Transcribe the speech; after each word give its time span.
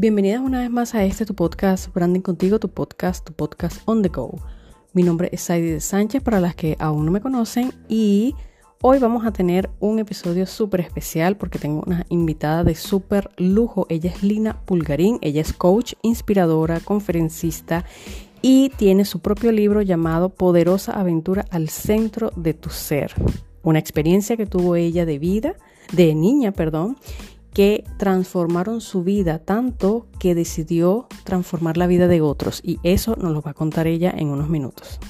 Bienvenidas 0.00 0.40
una 0.40 0.60
vez 0.60 0.70
más 0.70 0.94
a 0.94 1.02
este 1.02 1.26
tu 1.26 1.34
podcast 1.34 1.92
Branding 1.92 2.20
Contigo, 2.20 2.60
tu 2.60 2.68
podcast, 2.68 3.26
tu 3.26 3.32
podcast 3.32 3.82
on 3.84 4.00
the 4.00 4.08
go. 4.08 4.38
Mi 4.92 5.02
nombre 5.02 5.28
es 5.32 5.40
Saidi 5.40 5.70
de 5.70 5.80
Sánchez 5.80 6.22
para 6.22 6.38
las 6.38 6.54
que 6.54 6.76
aún 6.78 7.04
no 7.04 7.10
me 7.10 7.20
conocen 7.20 7.72
y 7.88 8.36
hoy 8.80 9.00
vamos 9.00 9.26
a 9.26 9.32
tener 9.32 9.68
un 9.80 9.98
episodio 9.98 10.46
súper 10.46 10.82
especial 10.82 11.36
porque 11.36 11.58
tengo 11.58 11.82
una 11.84 12.06
invitada 12.10 12.62
de 12.62 12.76
súper 12.76 13.30
lujo. 13.38 13.88
Ella 13.88 14.12
es 14.12 14.22
Lina 14.22 14.60
Pulgarín, 14.66 15.18
ella 15.20 15.40
es 15.40 15.52
coach, 15.52 15.94
inspiradora, 16.02 16.78
conferencista 16.78 17.84
y 18.40 18.68
tiene 18.76 19.04
su 19.04 19.18
propio 19.18 19.50
libro 19.50 19.82
llamado 19.82 20.28
Poderosa 20.28 20.92
Aventura 20.92 21.44
al 21.50 21.70
Centro 21.70 22.30
de 22.36 22.54
tu 22.54 22.70
Ser. 22.70 23.14
Una 23.64 23.80
experiencia 23.80 24.36
que 24.36 24.46
tuvo 24.46 24.76
ella 24.76 25.04
de 25.04 25.18
vida, 25.18 25.56
de 25.92 26.14
niña, 26.14 26.52
perdón, 26.52 26.96
que 27.52 27.84
transformaron 27.96 28.80
su 28.80 29.02
vida 29.02 29.38
tanto 29.38 30.06
que 30.18 30.34
decidió 30.34 31.08
transformar 31.24 31.76
la 31.76 31.86
vida 31.86 32.08
de 32.08 32.20
otros 32.20 32.60
y 32.62 32.78
eso 32.82 33.16
nos 33.16 33.32
lo 33.32 33.42
va 33.42 33.52
a 33.52 33.54
contar 33.54 33.86
ella 33.86 34.12
en 34.16 34.28
unos 34.28 34.48
minutos. 34.48 35.00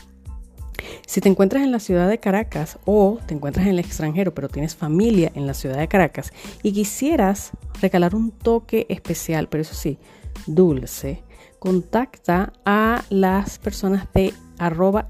Si 1.06 1.20
te 1.20 1.28
encuentras 1.28 1.62
en 1.62 1.72
la 1.72 1.80
ciudad 1.80 2.08
de 2.08 2.18
Caracas 2.18 2.78
o 2.84 3.18
te 3.26 3.34
encuentras 3.34 3.66
en 3.66 3.72
el 3.72 3.78
extranjero 3.78 4.34
pero 4.34 4.48
tienes 4.48 4.76
familia 4.76 5.32
en 5.34 5.46
la 5.46 5.54
ciudad 5.54 5.78
de 5.78 5.88
Caracas 5.88 6.32
y 6.62 6.72
quisieras 6.72 7.52
regalar 7.80 8.14
un 8.14 8.30
toque 8.30 8.86
especial, 8.88 9.48
pero 9.48 9.62
eso 9.62 9.74
sí, 9.74 9.98
dulce, 10.46 11.22
contacta 11.58 12.52
a 12.64 13.04
las 13.10 13.58
personas 13.58 14.06
de 14.12 14.32
arroba 14.58 15.08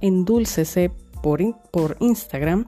por, 1.71 1.97
Instagram 2.01 2.67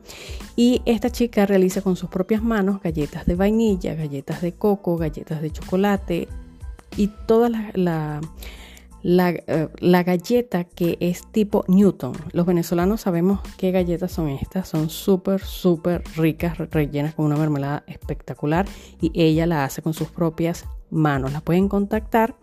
y 0.57 0.83
esta 0.85 1.11
chica 1.11 1.47
realiza 1.47 1.83
con 1.83 1.97
sus 1.97 2.11
propias 2.11 2.43
manos 2.43 2.81
galletas 2.83 3.27
de 3.27 3.35
vainilla, 3.35 3.95
galletas 3.95 4.43
de 4.43 4.53
coco, 4.53 4.97
galletas 4.97 5.41
de 5.41 5.51
chocolate 5.51 6.29
y 6.97 7.09
toda 7.27 7.49
la, 7.49 7.71
la, 9.03 9.31
eh, 9.31 9.69
la, 9.79 10.03
galleta 10.03 10.65
que 10.65 10.99
es 11.01 11.23
tipo 11.33 11.65
Newton. 11.69 12.13
Los 12.33 12.47
venezolanos 12.47 13.03
sabemos 13.03 13.41
qué 13.57 13.71
galletas 13.71 14.13
son 14.13 14.29
estas, 14.29 14.69
son 14.69 14.91
súper, 14.91 15.41
súper 15.41 16.03
ricas, 16.17 16.59
rellenas 16.59 17.15
con 17.15 17.27
una 17.27 17.37
mermelada 17.37 17.85
espectacular 17.87 18.67
y 19.01 19.11
ella 19.15 19.47
la 19.47 19.65
hace 19.65 19.81
con 19.81 19.95
sus 19.95 20.09
propias 20.09 20.67
manos. 20.91 21.33
La 21.33 21.41
pueden 21.41 21.69
contactar 21.69 22.37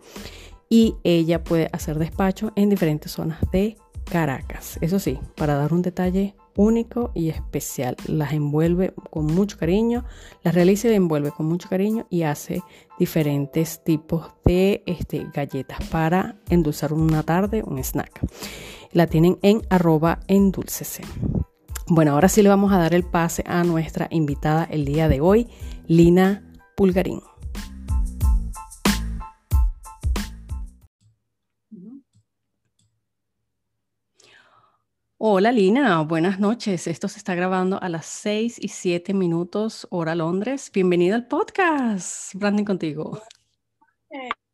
y 0.68 0.96
ella 1.04 1.44
puede 1.44 1.68
hacer 1.72 1.98
despacho 1.98 2.52
en 2.56 2.70
diferentes 2.70 3.12
zonas 3.12 3.38
de 3.52 3.76
Caracas. 4.10 4.78
Eso 4.80 4.98
sí, 4.98 5.18
para 5.36 5.54
dar 5.54 5.72
un 5.72 5.82
detalle 5.82 6.34
único 6.56 7.12
y 7.14 7.30
especial. 7.30 7.96
Las 8.06 8.32
envuelve 8.32 8.92
con 9.10 9.26
mucho 9.26 9.56
cariño, 9.58 10.04
las 10.42 10.54
realiza 10.54 10.88
y 10.88 10.94
envuelve 10.94 11.30
con 11.30 11.46
mucho 11.46 11.68
cariño 11.68 12.06
y 12.10 12.22
hace 12.22 12.62
diferentes 12.98 13.82
tipos 13.84 14.32
de 14.44 14.82
este, 14.86 15.26
galletas 15.32 15.78
para 15.88 16.36
endulzar 16.50 16.92
una 16.92 17.22
tarde, 17.22 17.62
un 17.64 17.82
snack. 17.82 18.20
La 18.92 19.06
tienen 19.06 19.38
en 19.42 19.62
arroba 19.70 20.20
endulcese. 20.26 21.02
Bueno, 21.86 22.12
ahora 22.12 22.28
sí 22.28 22.42
le 22.42 22.48
vamos 22.48 22.72
a 22.72 22.78
dar 22.78 22.92
el 22.92 23.04
pase 23.04 23.44
a 23.46 23.62
nuestra 23.64 24.08
invitada 24.10 24.64
el 24.64 24.84
día 24.84 25.08
de 25.08 25.20
hoy, 25.20 25.48
Lina 25.86 26.42
Pulgarín. 26.76 27.27
Hola 35.20 35.50
Lina, 35.50 36.00
buenas 36.02 36.38
noches. 36.38 36.86
Esto 36.86 37.08
se 37.08 37.18
está 37.18 37.34
grabando 37.34 37.82
a 37.82 37.88
las 37.88 38.06
6 38.06 38.58
y 38.62 38.68
7 38.68 39.14
minutos 39.14 39.88
hora 39.90 40.14
Londres. 40.14 40.70
Bienvenida 40.72 41.16
al 41.16 41.26
podcast. 41.26 42.32
Branding 42.36 42.64
contigo. 42.64 43.20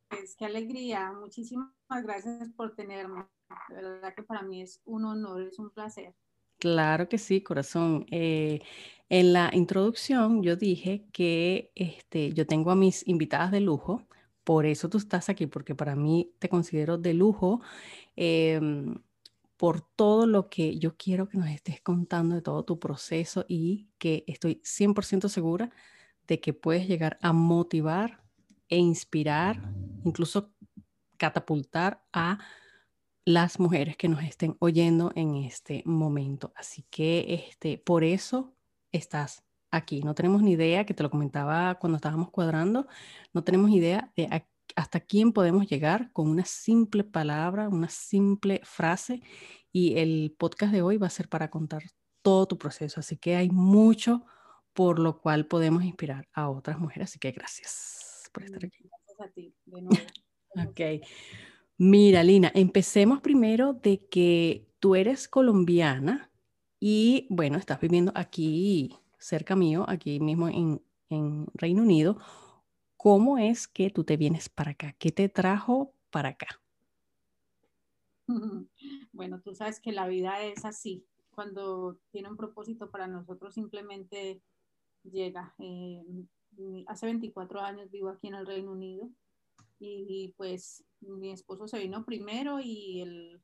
Pues, 0.08 0.34
qué 0.38 0.46
alegría. 0.46 1.12
Muchísimas 1.12 1.68
gracias 2.02 2.48
por 2.56 2.74
tenerme. 2.74 3.26
De 3.68 3.74
verdad 3.74 4.14
que 4.14 4.22
para 4.22 4.40
mí 4.40 4.62
es 4.62 4.80
un 4.86 5.04
honor, 5.04 5.42
es 5.42 5.58
un 5.58 5.68
placer. 5.68 6.14
Claro 6.58 7.10
que 7.10 7.18
sí, 7.18 7.42
corazón. 7.42 8.06
Eh, 8.10 8.62
en 9.10 9.34
la 9.34 9.50
introducción 9.52 10.42
yo 10.42 10.56
dije 10.56 11.04
que 11.12 11.72
este, 11.74 12.32
yo 12.32 12.46
tengo 12.46 12.70
a 12.70 12.74
mis 12.74 13.06
invitadas 13.06 13.50
de 13.50 13.60
lujo, 13.60 14.06
por 14.44 14.64
eso 14.64 14.88
tú 14.88 14.96
estás 14.96 15.28
aquí, 15.28 15.46
porque 15.46 15.74
para 15.74 15.94
mí 15.94 16.32
te 16.38 16.48
considero 16.48 16.96
de 16.96 17.12
lujo. 17.12 17.60
Em, 18.16 18.94
por 19.56 19.80
todo 19.80 20.26
lo 20.26 20.48
que 20.48 20.78
yo 20.78 20.96
quiero 20.96 21.28
que 21.28 21.38
nos 21.38 21.48
estés 21.48 21.80
contando 21.80 22.34
de 22.34 22.42
todo 22.42 22.64
tu 22.64 22.78
proceso 22.78 23.44
y 23.48 23.88
que 23.98 24.24
estoy 24.26 24.60
100% 24.64 25.28
segura 25.28 25.70
de 26.26 26.40
que 26.40 26.52
puedes 26.52 26.88
llegar 26.88 27.18
a 27.22 27.32
motivar 27.32 28.22
e 28.68 28.78
inspirar, 28.78 29.62
incluso 30.04 30.52
catapultar 31.16 32.04
a 32.12 32.38
las 33.24 33.58
mujeres 33.58 33.96
que 33.96 34.08
nos 34.08 34.22
estén 34.22 34.56
oyendo 34.58 35.12
en 35.14 35.36
este 35.36 35.82
momento. 35.86 36.52
Así 36.56 36.84
que 36.90 37.46
este, 37.48 37.78
por 37.78 38.04
eso 38.04 38.54
estás 38.92 39.44
aquí. 39.70 40.02
No 40.02 40.14
tenemos 40.14 40.42
ni 40.42 40.52
idea, 40.52 40.84
que 40.84 40.94
te 40.94 41.02
lo 41.02 41.10
comentaba 41.10 41.76
cuando 41.76 41.96
estábamos 41.96 42.30
cuadrando, 42.30 42.86
no 43.32 43.44
tenemos 43.44 43.70
idea 43.70 44.12
de 44.16 44.28
hasta 44.76 45.00
quién 45.00 45.32
podemos 45.32 45.66
llegar 45.66 46.10
con 46.12 46.28
una 46.28 46.44
simple 46.44 47.04
palabra, 47.04 47.68
una 47.68 47.88
simple 47.88 48.60
frase. 48.64 49.22
Y 49.72 49.98
el 49.98 50.34
podcast 50.38 50.72
de 50.72 50.82
hoy 50.82 50.96
va 50.96 51.06
a 51.08 51.10
ser 51.10 51.28
para 51.28 51.50
contar 51.50 51.82
todo 52.22 52.46
tu 52.46 52.58
proceso. 52.58 53.00
Así 53.00 53.16
que 53.16 53.36
hay 53.36 53.50
mucho 53.50 54.24
por 54.72 54.98
lo 54.98 55.20
cual 55.20 55.46
podemos 55.46 55.84
inspirar 55.84 56.28
a 56.32 56.50
otras 56.50 56.78
mujeres. 56.78 57.10
Así 57.10 57.18
que 57.18 57.30
gracias 57.30 58.28
por 58.32 58.44
estar 58.44 58.64
aquí. 58.64 58.88
Gracias 58.88 59.20
a 59.20 59.32
ti, 59.32 59.54
de 59.64 59.82
nuevo. 59.82 59.96
ok. 60.70 61.06
Mira, 61.78 62.22
Lina, 62.22 62.52
empecemos 62.54 63.20
primero 63.20 63.72
de 63.72 64.06
que 64.06 64.68
tú 64.78 64.94
eres 64.94 65.28
colombiana 65.28 66.30
y 66.78 67.26
bueno, 67.30 67.58
estás 67.58 67.80
viviendo 67.80 68.12
aquí 68.14 68.96
cerca 69.18 69.56
mío, 69.56 69.84
aquí 69.88 70.20
mismo 70.20 70.48
en, 70.48 70.82
en 71.08 71.46
Reino 71.54 71.82
Unido. 71.82 72.18
¿Cómo 73.04 73.36
es 73.36 73.68
que 73.68 73.90
tú 73.90 74.02
te 74.02 74.16
vienes 74.16 74.48
para 74.48 74.70
acá? 74.70 74.96
¿Qué 74.98 75.12
te 75.12 75.28
trajo 75.28 75.92
para 76.08 76.30
acá? 76.30 76.62
Bueno, 79.12 79.42
tú 79.42 79.54
sabes 79.54 79.78
que 79.78 79.92
la 79.92 80.08
vida 80.08 80.42
es 80.42 80.64
así. 80.64 81.06
Cuando 81.28 81.98
tiene 82.10 82.30
un 82.30 82.38
propósito 82.38 82.90
para 82.90 83.06
nosotros, 83.06 83.52
simplemente 83.52 84.40
llega. 85.02 85.54
Eh, 85.58 86.02
hace 86.86 87.04
24 87.04 87.60
años 87.60 87.90
vivo 87.90 88.08
aquí 88.08 88.28
en 88.28 88.36
el 88.36 88.46
Reino 88.46 88.72
Unido 88.72 89.10
y, 89.78 90.32
pues 90.38 90.82
mi 91.00 91.30
esposo 91.30 91.68
se 91.68 91.80
vino 91.80 92.06
primero 92.06 92.58
y 92.58 93.02
el, 93.02 93.42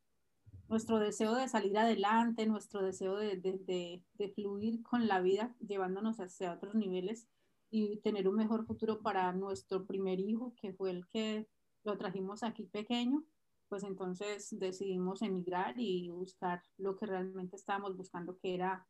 nuestro 0.69 0.99
deseo 0.99 1.35
de 1.35 1.49
salir 1.49 1.77
adelante, 1.77 2.47
nuestro 2.47 2.83
deseo 2.83 3.15
de, 3.17 3.37
de 3.37 4.29
fluir 4.31 4.83
con 4.83 5.07
la 5.07 5.21
vida, 5.21 5.55
llevándonos 5.61 6.19
hacia 6.19 6.55
otros 6.55 6.75
niveles, 6.75 7.29
y 7.71 7.99
tener 7.99 8.29
un 8.29 8.35
mejor 8.35 8.67
futuro 8.67 9.01
para 9.01 9.33
nuestro 9.33 9.87
primer 9.87 10.19
hijo, 10.19 10.55
que 10.61 10.73
fue 10.73 10.91
el 10.91 11.07
que 11.09 11.49
lo 11.85 11.97
trajimos 11.97 12.43
aquí 12.43 12.65
pequeño, 12.65 13.25
pues 13.69 13.85
entonces 13.85 14.49
decidimos 14.59 15.23
emigrar 15.23 15.75
y 15.79 16.11
buscar 16.11 16.63
lo 16.77 16.97
que 16.97 17.07
realmente 17.07 17.57
estábamos 17.57 17.97
buscando, 17.97 18.37
que 18.37 18.55
era 18.55 18.87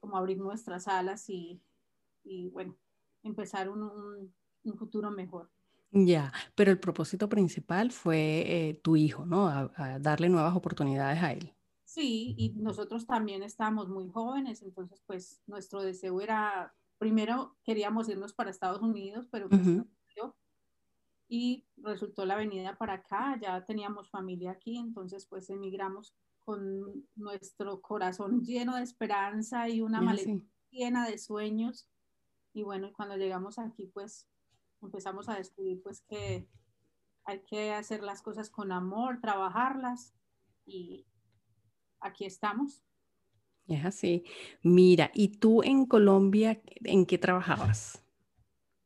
como 0.00 0.16
abrir 0.16 0.38
nuestras 0.38 0.88
alas 0.88 1.28
y, 1.28 1.62
y 2.24 2.48
bueno, 2.48 2.74
empezar 3.22 3.68
un, 3.68 3.82
un, 3.82 4.78
futuro 4.78 5.10
mejor. 5.10 5.50
Ya, 5.90 6.32
pero 6.54 6.70
el 6.70 6.80
propósito 6.80 7.28
principal 7.28 7.92
fue 7.92 8.44
eh, 8.46 8.74
tu 8.82 8.96
hijo, 8.96 9.26
¿no? 9.26 9.46
a, 9.46 9.98
darle 10.00 10.28
nuevas 10.28 10.56
oportunidades 10.56 11.22
a 11.22 11.32
él. 11.32 11.54
Sí, 11.84 12.34
y 12.38 12.50
nosotros 12.56 13.06
también 13.06 13.42
estábamos 13.42 13.88
muy 13.88 14.08
jóvenes, 14.08 14.62
entonces 14.62 15.02
pues 15.06 15.42
nuestro 15.46 15.82
deseo 15.82 16.20
era 16.20 16.74
primero 17.04 17.54
queríamos 17.64 18.08
irnos 18.08 18.32
para 18.32 18.48
Estados 18.48 18.80
Unidos, 18.80 19.28
pero 19.30 19.46
pues 19.50 19.60
y 21.28 21.66
resultó 21.76 22.24
la 22.24 22.36
venida 22.36 22.78
para 22.78 22.94
acá, 22.94 23.38
ya 23.42 23.62
teníamos 23.64 24.08
familia 24.10 24.52
aquí, 24.52 24.78
entonces 24.78 25.26
pues 25.26 25.50
emigramos 25.50 26.14
con 26.38 27.06
nuestro 27.14 27.82
corazón 27.82 28.42
lleno 28.42 28.76
de 28.76 28.82
esperanza 28.82 29.68
y 29.68 29.82
una 29.82 30.00
maleta 30.00 30.42
llena 30.70 31.06
de 31.06 31.18
sueños. 31.18 31.90
Y 32.54 32.62
bueno, 32.62 32.90
cuando 32.94 33.16
llegamos 33.16 33.58
aquí 33.58 33.86
pues 33.86 34.26
empezamos 34.80 35.28
a 35.28 35.34
descubrir 35.36 35.82
pues 35.82 36.00
que 36.08 36.48
hay 37.26 37.42
que 37.44 37.74
hacer 37.74 38.02
las 38.02 38.22
cosas 38.22 38.48
con 38.48 38.72
amor, 38.72 39.20
trabajarlas 39.20 40.14
y 40.64 41.06
aquí 42.00 42.24
estamos. 42.24 42.82
Es 43.68 43.84
así. 43.84 44.24
Mira, 44.62 45.10
¿y 45.14 45.28
tú 45.28 45.62
en 45.62 45.86
Colombia 45.86 46.60
en 46.84 47.06
qué 47.06 47.18
trabajabas? 47.18 48.02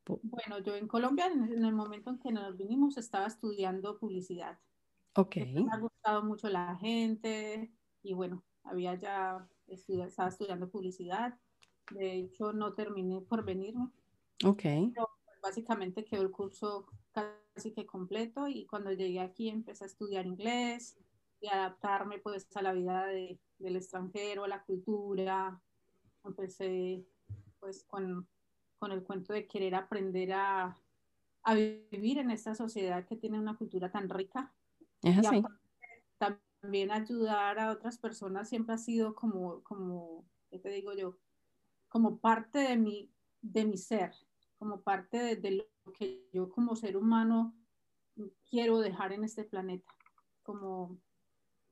Bueno, 0.06 0.58
yo 0.60 0.74
en 0.74 0.88
Colombia, 0.88 1.26
en 1.26 1.64
el 1.64 1.74
momento 1.74 2.10
en 2.10 2.18
que 2.18 2.32
nos 2.32 2.56
vinimos, 2.56 2.96
estaba 2.96 3.26
estudiando 3.26 3.98
publicidad. 3.98 4.58
Ok. 5.16 5.36
Me 5.36 5.66
ha 5.70 5.78
gustado 5.78 6.22
mucho 6.22 6.48
la 6.48 6.76
gente 6.76 7.70
y 8.02 8.14
bueno, 8.14 8.44
había 8.62 8.94
ya 8.94 9.46
estudiado, 9.66 10.08
estaba 10.08 10.28
estudiando 10.28 10.70
publicidad. 10.70 11.38
De 11.90 12.12
hecho, 12.14 12.52
no 12.52 12.74
terminé 12.74 13.20
por 13.20 13.44
venirme. 13.44 13.90
Ok. 14.44 14.62
Pero 14.62 15.08
básicamente 15.42 16.04
quedó 16.04 16.22
el 16.22 16.30
curso 16.30 16.86
casi 17.12 17.72
que 17.72 17.84
completo 17.84 18.48
y 18.48 18.66
cuando 18.66 18.92
llegué 18.92 19.20
aquí 19.20 19.48
empecé 19.48 19.84
a 19.84 19.88
estudiar 19.88 20.26
inglés 20.26 20.98
y 21.40 21.48
adaptarme 21.48 22.18
pues 22.18 22.48
a 22.56 22.62
la 22.62 22.72
vida 22.72 23.06
de, 23.06 23.38
del 23.58 23.76
extranjero, 23.76 24.44
a 24.44 24.48
la 24.48 24.62
cultura. 24.64 25.60
Empecé 26.24 27.04
pues 27.60 27.84
con, 27.84 28.26
con 28.78 28.92
el 28.92 29.02
cuento 29.02 29.32
de 29.32 29.46
querer 29.46 29.74
aprender 29.74 30.32
a, 30.32 30.76
a, 31.42 31.54
vivir 31.54 32.18
en 32.18 32.30
esta 32.30 32.54
sociedad 32.54 33.04
que 33.06 33.16
tiene 33.16 33.38
una 33.38 33.56
cultura 33.56 33.90
tan 33.90 34.08
rica. 34.08 34.52
Es 35.02 35.18
así. 35.18 35.42
también 36.18 36.90
ayudar 36.90 37.58
a 37.58 37.70
otras 37.70 37.98
personas 37.98 38.48
siempre 38.48 38.74
ha 38.74 38.78
sido 38.78 39.14
como, 39.14 39.62
como, 39.62 40.24
¿qué 40.50 40.58
te 40.58 40.70
digo 40.70 40.92
yo? 40.92 41.16
Como 41.88 42.18
parte 42.18 42.58
de 42.58 42.76
mi, 42.76 43.10
de 43.40 43.64
mi 43.64 43.78
ser, 43.78 44.12
como 44.58 44.80
parte 44.80 45.18
de, 45.18 45.36
de 45.36 45.50
lo 45.52 45.92
que 45.92 46.28
yo 46.32 46.50
como 46.50 46.76
ser 46.76 46.96
humano 46.96 47.54
quiero 48.50 48.80
dejar 48.80 49.12
en 49.12 49.24
este 49.24 49.44
planeta, 49.44 49.90
como, 50.42 50.98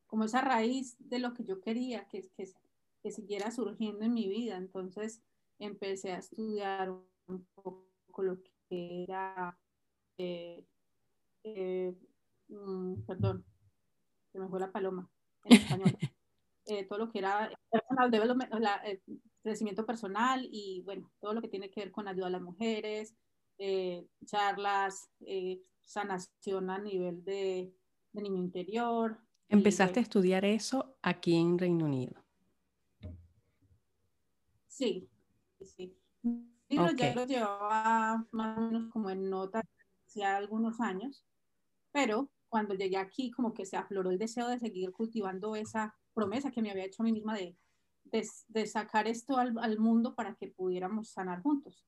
como 0.07 0.25
esa 0.25 0.41
raíz 0.41 0.97
de 0.99 1.19
lo 1.19 1.35
que 1.35 1.45
yo 1.45 1.61
quería 1.61 2.09
que, 2.09 2.29
que, 2.37 2.49
que 3.03 3.11
siguiera 3.11 3.51
surgiendo 3.51 4.05
en 4.05 4.15
mi 4.15 4.29
vida. 4.29 4.57
Entonces 4.57 5.23
empecé 5.59 6.13
a 6.13 6.19
estudiar 6.19 6.91
un 6.91 7.47
poco 7.55 7.87
lo 8.19 8.39
que 8.69 9.05
era, 9.05 9.59
eh, 10.19 10.65
eh, 11.45 11.95
mm, 12.49 13.03
perdón, 13.07 13.45
se 14.33 14.39
me 14.39 14.49
fue 14.49 14.61
la 14.61 14.73
paloma 14.73 15.11
en 15.45 15.53
español, 15.57 15.97
eh, 16.67 16.85
todo 16.87 16.99
lo 16.99 17.11
que 17.11 17.19
era 17.21 17.51
personal 17.71 18.11
development, 18.11 18.53
la, 18.55 18.83
crecimiento 19.47 19.87
personal 19.87 20.47
y 20.51 20.83
bueno, 20.83 21.09
todo 21.21 21.33
lo 21.33 21.41
que 21.41 21.47
tiene 21.49 21.71
que 21.71 21.81
ver 21.81 21.93
con 21.93 22.09
ayuda 22.09 22.27
a 22.27 22.31
las 22.31 22.43
mujeres, 22.43 23.15
eh, 23.59 24.05
charlas, 24.25 25.09
eh, 25.21 25.63
sanación 25.83 26.69
a 26.69 26.79
nivel 26.79 27.25
de, 27.25 27.73
de 28.13 28.23
niño 28.23 28.43
interior. 28.43 29.21
¿Empezaste 29.49 30.01
a 30.01 30.03
estudiar 30.03 30.45
eso 30.45 30.97
aquí 31.03 31.37
en 31.37 31.59
Reino 31.59 31.85
Unido? 31.85 32.25
Sí, 34.67 35.09
sí. 35.65 35.97
Okay. 36.69 36.97
ya 36.97 37.15
lo 37.15 37.27
llevaba 37.27 38.27
más 38.33 38.59
o 38.59 38.61
menos 38.61 38.93
como 38.93 39.09
en 39.09 39.31
nota 39.31 39.63
hacía 40.05 40.37
algunos 40.37 40.81
años, 40.81 41.25
pero 41.93 42.29
cuando 42.49 42.75
llegué 42.75 42.97
aquí 42.97 43.31
como 43.31 43.55
que 43.55 43.65
se 43.65 43.77
afloró 43.77 44.11
el 44.11 44.19
deseo 44.19 44.49
de 44.49 44.59
seguir 44.59 44.91
cultivando 44.93 45.55
esa 45.55 45.95
promesa 46.13 46.51
que 46.51 46.63
me 46.63 46.71
había 46.71 46.85
hecho 46.85 47.03
a 47.03 47.05
mí 47.05 47.13
misma 47.13 47.37
de, 47.37 47.57
de, 48.05 48.67
sacar 48.67 49.07
esto 49.07 49.37
al, 49.37 49.57
al, 49.59 49.79
mundo 49.79 50.15
para 50.15 50.35
que 50.35 50.49
pudiéramos 50.49 51.11
sanar 51.11 51.43
juntos. 51.43 51.87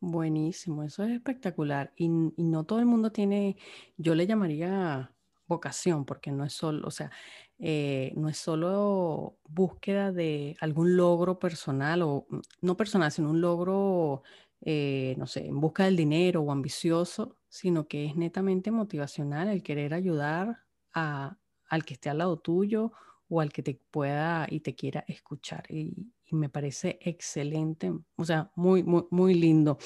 Buenísimo, 0.00 0.82
eso 0.82 1.04
es 1.04 1.10
espectacular. 1.10 1.92
Y, 1.96 2.06
y, 2.06 2.44
no 2.44 2.64
todo 2.64 2.80
el 2.80 2.86
mundo 2.86 3.12
tiene, 3.12 3.56
yo 3.96 4.14
le 4.14 4.26
llamaría 4.26 5.14
vocación, 5.48 6.04
porque 6.04 6.30
no 6.30 6.44
es 6.44 6.52
solo, 6.52 6.86
o 6.86 6.90
sea, 6.90 7.10
eh, 7.58 8.12
no 8.16 8.28
es 8.28 8.38
solo 8.38 9.38
búsqueda 9.48 10.12
de 10.12 10.56
algún 10.60 10.96
logro 10.96 11.38
personal 11.38 12.02
o 12.02 12.26
mm, 12.28 12.38
no 12.62 12.76
personal, 12.76 13.10
sino 13.10 13.30
un 13.30 13.40
logro, 13.40 14.22
eh, 14.60 15.14
no 15.18 15.26
sé, 15.26 15.46
en 15.46 15.60
busca 15.60 15.84
del 15.84 15.96
dinero 15.96 16.42
o 16.42 16.52
ambicioso, 16.52 17.36
sino 17.48 17.88
que 17.88 18.06
es 18.06 18.16
netamente 18.16 18.70
motivacional 18.70 19.48
el 19.48 19.62
querer 19.62 19.94
ayudar 19.94 20.58
a, 20.94 21.38
al 21.68 21.84
que 21.84 21.94
esté 21.94 22.10
al 22.10 22.18
lado 22.18 22.38
tuyo 22.38 22.92
o 23.28 23.40
al 23.40 23.52
que 23.52 23.62
te 23.62 23.80
pueda 23.90 24.46
y 24.50 24.60
te 24.60 24.74
quiera 24.74 25.04
escuchar. 25.08 25.64
Y, 25.70 25.94
me 26.30 26.50
parece 26.50 26.98
excelente, 27.00 27.90
o 28.16 28.24
sea, 28.24 28.52
muy, 28.54 28.82
muy, 28.82 29.04
muy 29.10 29.32
lindo. 29.32 29.78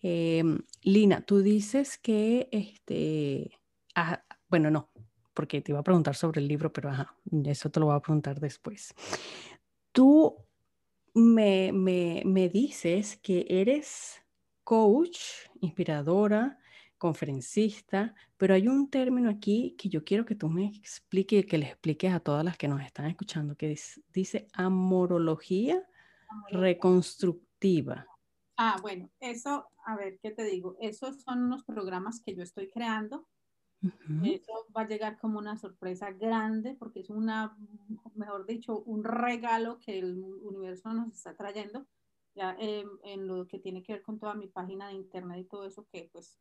Em, 0.00 0.58
Lina, 0.80 1.20
tú 1.20 1.42
dices 1.42 1.98
que, 1.98 2.48
este, 2.50 3.60
ah, 3.94 4.24
bueno, 4.48 4.70
no, 4.70 4.90
porque 5.34 5.60
te 5.60 5.72
iba 5.72 5.80
a 5.80 5.84
preguntar 5.84 6.14
sobre 6.14 6.40
el 6.40 6.48
libro, 6.48 6.72
pero 6.72 6.90
ajá, 6.90 7.16
eso 7.44 7.70
te 7.70 7.80
lo 7.80 7.86
voy 7.86 7.96
a 7.96 8.00
preguntar 8.00 8.40
después. 8.40 8.94
Tú 9.92 10.36
me, 11.14 11.72
me, 11.72 12.22
me 12.24 12.48
dices 12.48 13.16
que 13.16 13.46
eres 13.48 14.22
coach, 14.64 15.18
inspiradora, 15.60 16.58
conferencista, 17.02 18.14
pero 18.36 18.54
hay 18.54 18.68
un 18.68 18.88
término 18.88 19.28
aquí 19.28 19.74
que 19.76 19.88
yo 19.88 20.04
quiero 20.04 20.24
que 20.24 20.36
tú 20.36 20.48
me 20.48 20.66
expliques, 20.66 21.44
que 21.46 21.58
le 21.58 21.66
expliques 21.66 22.12
a 22.12 22.20
todas 22.20 22.44
las 22.44 22.56
que 22.56 22.68
nos 22.68 22.80
están 22.80 23.06
escuchando, 23.06 23.56
que 23.56 23.76
dice 24.12 24.46
amorología 24.52 25.82
reconstructiva. 26.50 28.06
Ah, 28.56 28.76
bueno, 28.80 29.10
eso, 29.18 29.68
a 29.84 29.96
ver, 29.96 30.20
¿qué 30.22 30.30
te 30.30 30.44
digo? 30.44 30.76
Esos 30.80 31.22
son 31.22 31.42
unos 31.42 31.64
programas 31.64 32.20
que 32.20 32.36
yo 32.36 32.42
estoy 32.44 32.68
creando. 32.68 33.26
Eso 34.22 34.52
va 34.76 34.82
a 34.82 34.88
llegar 34.88 35.18
como 35.18 35.38
una 35.38 35.56
sorpresa 35.56 36.12
grande 36.12 36.76
porque 36.78 37.00
es 37.00 37.10
una, 37.10 37.56
mejor 38.14 38.46
dicho, 38.46 38.80
un 38.82 39.02
regalo 39.02 39.78
que 39.80 39.98
el 39.98 40.22
universo 40.22 40.92
nos 40.92 41.12
está 41.12 41.36
trayendo 41.36 41.86
ya 42.34 42.56
en 42.58 43.26
lo 43.26 43.46
que 43.46 43.58
tiene 43.58 43.82
que 43.82 43.94
ver 43.94 44.02
con 44.02 44.18
toda 44.18 44.34
mi 44.34 44.46
página 44.46 44.88
de 44.88 44.94
internet 44.94 45.40
y 45.40 45.44
todo 45.44 45.66
eso 45.66 45.86
que 45.90 46.08
pues 46.12 46.38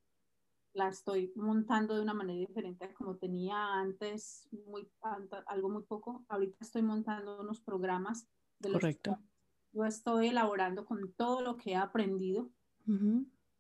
la 0.74 0.88
estoy 0.88 1.34
montando 1.36 1.96
de 1.96 2.02
una 2.02 2.14
manera 2.14 2.40
diferente 2.40 2.86
a 2.86 2.94
como 2.94 3.18
tenía 3.18 3.74
antes, 3.74 4.48
muy, 4.68 4.90
algo 5.48 5.70
muy 5.70 5.84
poco. 5.84 6.24
Ahorita 6.30 6.58
estoy 6.62 6.82
montando 6.82 7.42
unos 7.42 7.60
programas 7.60 8.28
de 8.60 8.72
Correcto. 8.72 9.18
yo 9.74 9.86
estoy 9.86 10.28
elaborando 10.30 10.86
con 10.86 11.12
todo 11.14 11.42
lo 11.42 11.58
que 11.58 11.72
he 11.72 11.76
aprendido. 11.76 12.50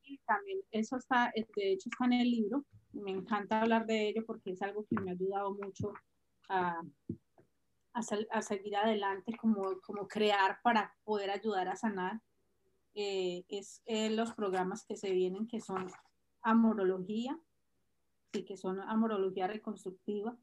Y 0.03 0.17
también 0.19 0.59
eso 0.71 0.97
está, 0.97 1.31
eh, 1.35 1.45
de 1.55 1.73
hecho 1.73 1.89
está 1.89 2.05
en 2.05 2.13
el 2.13 2.31
libro. 2.31 2.65
Me 2.93 3.11
encanta 3.11 3.61
hablar 3.61 3.85
de 3.85 4.09
ello 4.09 4.23
porque 4.25 4.51
es 4.51 4.61
algo 4.61 4.85
que 4.85 4.99
me 4.99 5.11
ha 5.11 5.13
ayudado 5.13 5.53
mucho 5.53 5.93
a, 6.49 6.81
a, 7.93 8.41
seguir 8.41 8.75
adelante, 8.75 9.35
como, 9.37 9.79
como 9.81 10.07
crear 10.07 10.59
para 10.63 10.95
poder 11.03 11.31
ayudar 11.31 11.67
a 11.67 11.75
sanar. 11.75 12.21
Eh, 12.93 13.45
es 13.47 13.81
eh, 13.85 14.09
los 14.09 14.33
programas 14.33 14.83
que 14.85 14.97
se 14.97 15.11
vienen 15.11 15.47
que 15.47 15.61
son 15.61 15.89
amorología, 16.41 17.39
sí, 18.33 18.43
que 18.43 18.57
son 18.57 18.79
amorología 18.81 19.47
reconstructiva 19.47 20.37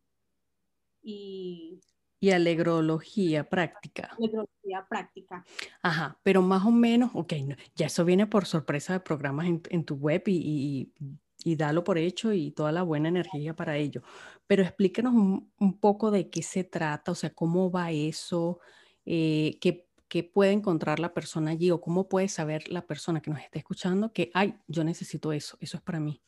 y... 1.02 1.80
Y 2.20 2.30
alegrología 2.30 3.48
práctica. 3.48 4.16
Alegrología 4.18 4.84
práctica. 4.88 5.44
Ajá, 5.82 6.18
pero 6.24 6.42
más 6.42 6.66
o 6.66 6.72
menos, 6.72 7.12
ok, 7.14 7.32
ya 7.76 7.86
eso 7.86 8.04
viene 8.04 8.26
por 8.26 8.44
sorpresa 8.44 8.92
de 8.92 9.00
programas 9.00 9.46
en, 9.46 9.84
tu 9.84 9.94
web 9.94 10.24
y, 10.26 10.92
y, 10.98 11.18
dalo 11.56 11.84
por 11.84 11.98
hecho 11.98 12.32
y 12.32 12.50
toda 12.50 12.72
la 12.72 12.82
buena 12.82 13.08
energía 13.08 13.54
para 13.54 13.76
ello. 13.76 14.02
Pero 14.46 14.62
explíquenos 14.62 15.14
un, 15.14 15.52
un 15.58 15.78
poco 15.78 16.10
de 16.10 16.30
qué 16.30 16.42
se 16.42 16.64
trata, 16.64 17.12
o 17.12 17.14
sea, 17.14 17.30
cómo 17.34 17.70
va 17.70 17.90
eso, 17.92 18.60
eh, 19.04 19.58
qué 19.60 19.88
qué 20.08 20.24
puede 20.24 20.52
encontrar 20.52 20.98
la 20.98 21.12
persona 21.12 21.52
allí 21.52 21.70
o 21.70 21.80
cómo 21.80 22.08
puede 22.08 22.28
saber 22.28 22.68
la 22.70 22.86
persona 22.86 23.20
que 23.20 23.30
nos 23.30 23.40
está 23.40 23.58
escuchando 23.58 24.12
que, 24.12 24.30
ay, 24.34 24.58
yo 24.66 24.82
necesito 24.82 25.32
eso, 25.32 25.56
eso 25.60 25.76
es 25.76 25.82
para 25.82 26.00
mí. 26.00 26.22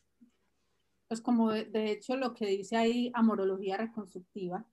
Pues 1.09 1.21
como 1.21 1.51
de, 1.51 1.91
hecho 1.91 2.17
lo 2.17 2.35
que 2.35 2.47
dice 2.47 2.77
ahí, 2.77 3.11
amorología 3.15 3.77
reconstructiva, 3.77 4.65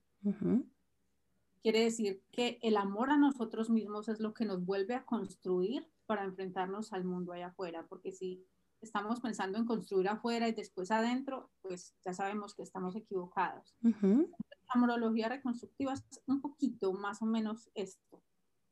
quiere 1.62 1.82
decir 1.82 2.22
que 2.30 2.58
el 2.62 2.76
amor 2.76 3.10
a 3.10 3.16
nosotros 3.16 3.70
mismos 3.70 4.08
es 4.08 4.20
lo 4.20 4.34
que 4.34 4.44
nos 4.44 4.64
vuelve 4.64 4.94
a 4.94 5.04
construir 5.04 5.88
para 6.06 6.24
enfrentarnos 6.24 6.92
al 6.92 7.04
mundo 7.04 7.32
allá 7.32 7.48
afuera, 7.48 7.86
porque 7.88 8.12
si 8.12 8.44
estamos 8.80 9.20
pensando 9.20 9.58
en 9.58 9.66
construir 9.66 10.08
afuera 10.08 10.48
y 10.48 10.52
después 10.52 10.90
adentro, 10.90 11.50
pues 11.62 11.94
ya 12.04 12.12
sabemos 12.12 12.54
que 12.54 12.62
estamos 12.62 12.96
equivocados. 12.96 13.76
Amorología 14.68 15.28
reconstructiva 15.28 15.94
es 15.94 16.04
un 16.26 16.40
poquito 16.40 16.92
más 16.92 17.22
o 17.22 17.26
menos 17.26 17.70
esto 17.74 18.22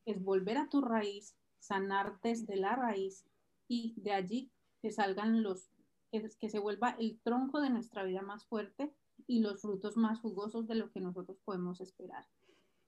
es 0.06 0.22
volver 0.22 0.56
a 0.56 0.68
tu 0.68 0.80
raíz, 0.80 1.36
sanar 1.58 2.18
desde 2.22 2.56
la 2.56 2.76
raíz 2.76 3.26
y 3.68 4.00
de 4.00 4.12
allí 4.12 4.52
que 4.80 4.92
salgan 4.92 5.42
los, 5.42 5.68
que, 6.10 6.30
que 6.38 6.48
se 6.48 6.60
vuelva 6.60 6.90
el 6.98 7.20
tronco 7.22 7.60
de 7.60 7.70
nuestra 7.70 8.04
vida 8.04 8.22
más 8.22 8.46
fuerte 8.46 8.94
y 9.26 9.40
los 9.40 9.60
frutos 9.60 9.96
más 9.96 10.20
jugosos 10.20 10.68
de 10.68 10.76
lo 10.76 10.90
que 10.92 11.00
nosotros 11.00 11.38
podemos 11.44 11.80
esperar. 11.80 12.26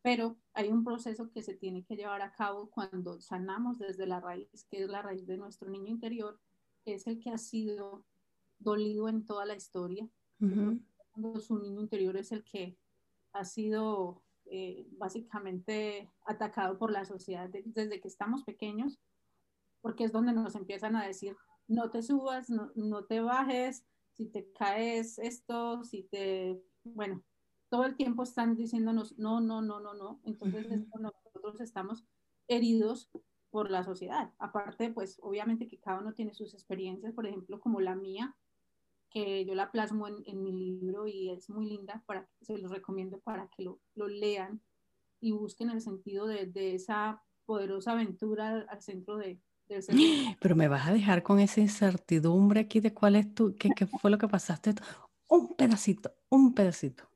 Pero 0.01 0.39
hay 0.55 0.69
un 0.69 0.85
proceso 0.85 1.31
que 1.33 1.43
se 1.43 1.55
tiene 1.55 1.85
que 1.85 1.97
llevar 1.97 2.23
a 2.23 2.33
cabo 2.33 2.71
cuando 2.71 3.21
sanamos 3.21 3.79
desde 3.79 4.07
la 4.07 4.21
raíz, 4.21 4.65
que 4.71 4.85
es 4.85 4.89
la 4.89 5.03
raíz 5.03 5.27
de 5.27 5.37
nuestro 5.37 5.69
niño 5.69 5.89
interior, 5.89 6.41
que 6.89 6.95
es 6.95 7.07
el 7.07 7.21
que 7.21 7.29
ha 7.29 7.37
sido 7.37 8.07
dolido 8.59 9.11
en 9.11 9.27
toda 9.27 9.45
la 9.45 9.55
historia. 9.55 10.09
Cuando 10.39 11.39
su 11.39 11.59
niño 11.59 11.83
interior 11.83 12.17
es 12.17 12.33
el 12.33 12.43
que 12.45 12.79
ha 13.35 13.45
sido 13.45 14.23
eh, 14.47 14.89
básicamente 14.93 16.11
atacado 16.25 16.79
por 16.79 16.91
la 16.91 17.05
sociedad 17.05 17.51
desde 17.51 18.01
que 18.01 18.09
estamos 18.09 18.43
pequeños, 18.43 18.99
porque 19.83 20.05
es 20.05 20.13
donde 20.13 20.33
nos 20.33 20.55
empiezan 20.55 20.97
a 20.97 21.07
decir, 21.07 21.37
no 21.67 21.91
te 21.91 22.01
subas, 22.01 22.49
no, 22.49 22.73
no 22.75 23.05
te 23.05 23.21
bajes, 23.21 23.85
si 24.15 24.25
te 24.25 24.51
caes 24.53 25.19
esto, 25.19 25.85
si 25.85 26.05
te, 26.05 26.59
bueno, 26.85 27.23
todo 27.69 27.85
el 27.85 27.97
tiempo 27.97 28.23
están 28.23 28.57
diciéndonos, 28.57 29.19
no, 29.19 29.43
no, 29.43 29.61
no, 29.61 29.79
no, 29.79 29.93
no. 29.93 30.23
Entonces 30.25 30.67
nosotros 30.99 31.61
estamos 31.61 32.07
heridos 32.47 33.11
por 33.51 33.71
la 33.71 33.85
sociedad. 33.85 34.33
Aparte, 34.39 34.91
pues 34.91 35.19
obviamente 35.23 35.69
que 35.69 35.79
cada 35.79 36.01
uno 36.01 36.13
tiene 36.13 36.35
sus 36.35 36.55
experiencias, 36.55 37.15
por 37.15 37.27
ejemplo, 37.27 37.61
como 37.61 37.81
la 37.81 37.95
mía, 37.95 38.37
que 39.11 39.45
yo 39.47 39.55
la 39.55 39.71
plasmo 39.71 40.07
en, 40.07 40.43
mi 40.43 40.53
libro 40.53 41.07
y 41.07 41.31
es 41.31 41.49
muy 41.49 41.67
linda, 41.67 42.03
para, 42.07 42.29
se 42.43 42.59
los 42.59 42.71
recomiendo 42.71 43.21
para 43.21 43.49
que 43.49 43.63
lo, 43.63 43.81
lo 43.95 44.07
lean 44.07 44.61
y 45.21 45.33
busquen 45.33 45.71
el 45.71 45.81
sentido 45.81 46.27
de, 46.27 46.47
de 46.47 46.75
esa 46.75 47.23
poderosa 47.47 47.93
aventura 47.93 48.67
al 48.69 48.83
centro 48.83 49.17
de. 49.17 49.41
Pero 50.41 50.57
me 50.57 50.69
vas 50.69 50.89
a 50.89 50.93
dejar 50.93 51.23
con 51.23 51.41
esa 51.41 51.61
incertidumbre 51.61 52.61
aquí 52.61 52.81
de 52.81 52.93
cuál 52.95 53.17
es 53.17 53.35
tu, 53.35 53.55
qué, 53.57 53.71
qué 53.77 53.87
fue 53.87 54.11
lo 54.11 54.19
que 54.19 54.29
pasaste. 54.29 54.75
Un 55.29 55.55
pedacito, 55.57 56.13
un 56.31 56.55
pedacito. 56.55 57.08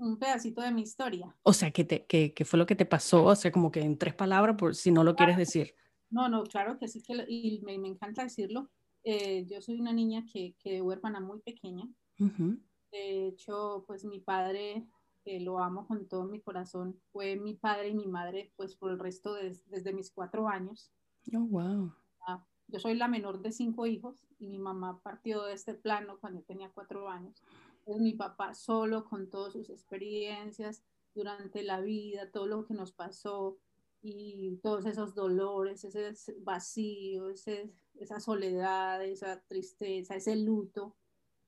Un 0.00 0.18
pedacito 0.18 0.62
de 0.62 0.72
mi 0.72 0.80
historia. 0.80 1.36
O 1.42 1.52
sea, 1.52 1.70
¿qué, 1.70 1.84
te, 1.84 2.06
qué, 2.06 2.32
qué 2.32 2.46
fue 2.46 2.58
lo 2.58 2.64
que 2.64 2.74
te 2.74 2.86
pasó? 2.86 3.24
O 3.26 3.36
sea, 3.36 3.52
como 3.52 3.70
que 3.70 3.80
en 3.80 3.98
tres 3.98 4.14
palabras, 4.14 4.56
por 4.56 4.74
si 4.74 4.90
no 4.90 5.04
lo 5.04 5.14
quieres 5.14 5.36
decir. 5.36 5.74
No, 6.08 6.26
no, 6.28 6.42
claro 6.44 6.78
que 6.78 6.88
sí, 6.88 7.02
que 7.02 7.26
y 7.28 7.60
me, 7.60 7.78
me 7.78 7.88
encanta 7.88 8.22
decirlo. 8.22 8.70
Eh, 9.04 9.44
yo 9.46 9.60
soy 9.60 9.78
una 9.78 9.92
niña 9.92 10.24
que 10.32 10.56
quedé 10.58 10.80
huérfana 10.80 11.20
muy 11.20 11.40
pequeña. 11.40 11.86
De 12.90 13.28
hecho, 13.28 13.84
pues 13.86 14.06
mi 14.06 14.20
padre, 14.20 14.86
que 15.22 15.38
lo 15.38 15.58
amo 15.58 15.86
con 15.86 16.08
todo 16.08 16.24
mi 16.24 16.40
corazón, 16.40 16.98
fue 17.12 17.36
mi 17.36 17.54
padre 17.54 17.88
y 17.88 17.94
mi 17.94 18.06
madre, 18.06 18.52
pues 18.56 18.76
por 18.76 18.90
el 18.92 18.98
resto 18.98 19.34
de, 19.34 19.54
desde 19.66 19.92
mis 19.92 20.10
cuatro 20.10 20.48
años. 20.48 20.90
Oh, 21.34 21.40
wow. 21.40 21.94
Ah, 22.26 22.42
yo 22.68 22.78
soy 22.78 22.94
la 22.94 23.06
menor 23.06 23.42
de 23.42 23.52
cinco 23.52 23.86
hijos 23.86 24.26
y 24.38 24.46
mi 24.46 24.58
mamá 24.58 25.00
partió 25.02 25.44
de 25.44 25.52
este 25.52 25.74
plano 25.74 26.18
cuando 26.20 26.40
tenía 26.42 26.70
cuatro 26.70 27.08
años. 27.08 27.42
Es 27.90 28.00
mi 28.00 28.12
papá 28.12 28.54
solo 28.54 29.04
con 29.04 29.30
todas 29.30 29.52
sus 29.52 29.70
experiencias 29.70 30.82
durante 31.14 31.62
la 31.62 31.80
vida, 31.80 32.30
todo 32.30 32.46
lo 32.46 32.64
que 32.64 32.74
nos 32.74 32.92
pasó 32.92 33.58
y 34.02 34.56
todos 34.62 34.86
esos 34.86 35.14
dolores, 35.14 35.84
ese 35.84 36.14
vacío, 36.40 37.28
ese 37.30 37.70
esa 38.00 38.18
soledad, 38.18 39.04
esa 39.04 39.40
tristeza, 39.42 40.16
ese 40.16 40.36
luto 40.36 40.96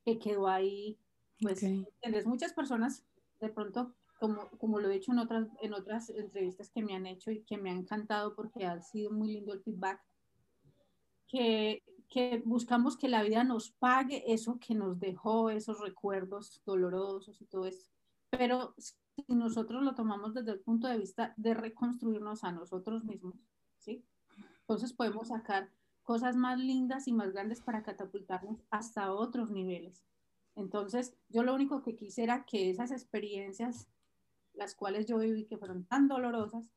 que 0.04 0.18
quedó 0.18 0.49
ahí. 0.49 0.99
Pues, 1.40 1.64
Muchas 2.26 2.52
personas, 2.52 3.04
de 3.40 3.49
pronto, 3.49 3.94
como, 4.20 4.49
como 4.58 4.78
lo 4.78 4.88
he 4.88 4.94
dicho 4.94 5.12
en 5.12 5.18
otras, 5.18 5.49
en 5.61 5.75
otras 5.75 6.11
entrevistas 6.11 6.70
que 6.70 6.82
me 6.82 6.94
han 6.94 7.06
hecho 7.06 7.30
y 7.30 7.42
que 7.42 7.56
me 7.56 7.70
han 7.70 7.78
encantado 7.78 8.34
porque 8.34 8.66
ha 8.66 8.80
sido 8.80 9.11
muy 9.11 9.32
lindo 9.32 9.52
el 9.52 9.62
feedback, 9.62 10.00
que, 11.26 11.82
que 12.12 12.42
buscamos 12.45 12.99
que 12.99 13.09
la 13.09 13.23
vida 13.23 13.42
nos 13.42 13.71
pague 13.71 14.23
eso 14.35 14.59
que 14.59 14.75
nos 14.75 15.00
dejó, 15.00 15.49
esos 15.49 15.81
recuerdos 15.81 16.61
dolorosos 16.66 17.40
y 17.40 17.47
todo 17.47 17.64
eso. 17.64 17.88
Pero 18.28 18.75
si 18.76 18.95
nosotros 19.28 19.83
lo 19.83 19.95
tomamos 19.95 20.35
desde 20.35 20.52
el 20.52 20.61
punto 20.61 20.88
de 20.88 20.99
vista 20.99 21.33
de 21.38 21.54
reconstruirnos 21.54 22.45
a 22.45 22.52
nosotros 22.52 23.04
mismos, 23.04 23.37
¿sí? 23.78 24.04
Entonces 24.61 24.92
podemos 24.92 25.28
sacar 25.28 25.71
cosas 26.02 26.37
más 26.37 26.59
lindas 26.59 27.09
y 27.09 27.14
más 27.14 27.33
grandes 27.33 27.62
para 27.62 27.83
catapultarnos 27.83 28.62
hasta 28.69 29.14
otros 29.14 29.50
niveles. 29.50 30.04
Entonces, 30.54 31.16
yo 31.31 31.42
lo 31.42 31.54
único 31.54 31.83
que 31.83 31.97
quisiera 31.97 32.45
que 32.45 32.69
esas 32.69 32.90
experiencias, 32.90 33.88
las 34.52 34.75
cuales 34.75 35.07
yo 35.07 35.16
viví, 35.16 35.47
que 35.47 35.57
fueron 35.57 35.87
tan 35.87 36.09
dolorosas, 36.09 36.71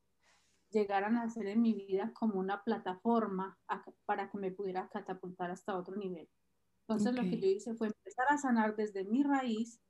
llegaran 0.70 1.16
a 1.16 1.28
ser 1.28 1.46
en 1.46 1.62
mi 1.62 1.72
vida 1.72 2.12
como 2.12 2.38
una 2.38 2.62
plataforma 2.64 3.58
para 4.04 4.30
que 4.30 4.38
me 4.38 4.50
pudiera 4.50 4.88
catapultar 4.88 5.50
hasta 5.50 5.76
otro 5.76 5.96
nivel. 5.96 6.28
Entonces, 6.88 7.14
lo 7.14 7.22
que 7.22 7.40
yo 7.40 7.48
hice 7.48 7.74
fue 7.74 7.88
empezar 7.88 8.26
a 8.30 8.38
sanar 8.38 8.76
desde 8.76 9.04
mi 9.04 9.22
raíz, 9.22 9.80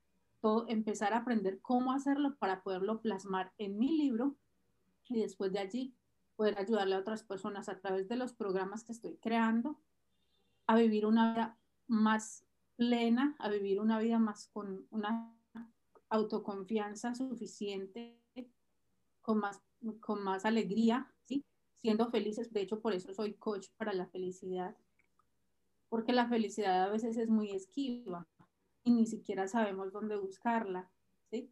todo, 0.41 0.67
empezar 0.69 1.13
a 1.13 1.19
aprender 1.19 1.61
cómo 1.61 1.93
hacerlo 1.93 2.37
para 2.39 2.63
poderlo 2.63 3.01
plasmar 3.03 3.53
en 3.59 3.79
mi 3.79 3.97
libro 3.97 4.37
y 5.09 5.21
después 5.21 5.53
de 5.53 5.59
allí 5.59 5.95
poder 6.37 6.59
ayudarle 6.59 6.95
a 6.95 7.01
otras 7.01 7.23
personas 7.23 7.69
a 7.69 7.79
través 7.81 8.09
de 8.09 8.17
los 8.17 8.35
programas 8.35 8.85
que 8.85 8.93
estoy 8.93 9.17
creando 9.17 9.81
a 10.67 10.77
vivir 10.77 11.07
una 11.07 11.33
vida 11.33 11.59
más 11.87 12.47
plena, 12.77 13.37
a 13.39 13.49
vivir 13.49 13.81
una 13.81 13.99
vida 13.99 14.19
más 14.19 14.49
con 14.49 14.87
una 14.91 15.35
autoconfianza 16.09 17.15
suficiente, 17.15 18.21
con 19.23 19.39
más, 19.39 19.63
con 20.01 20.23
más 20.23 20.45
alegría, 20.45 21.13
¿sí? 21.25 21.45
siendo 21.77 22.11
felices. 22.11 22.53
De 22.53 22.63
hecho, 22.63 22.81
por 22.81 22.93
eso 22.93 23.13
soy 23.15 23.35
coach 23.35 23.69
para 23.77 23.93
la 23.93 24.07
felicidad, 24.07 24.77
porque 25.89 26.13
la 26.13 26.29
felicidad 26.29 26.85
a 26.85 26.91
veces 26.91 27.17
es 27.17 27.29
muy 27.29 27.53
esquiva 27.53 28.27
y 28.85 28.91
ni 28.91 29.07
siquiera 29.07 29.49
sabemos 29.49 29.93
dónde 29.93 30.17
buscarla. 30.17 30.91
¿sí? 31.31 31.51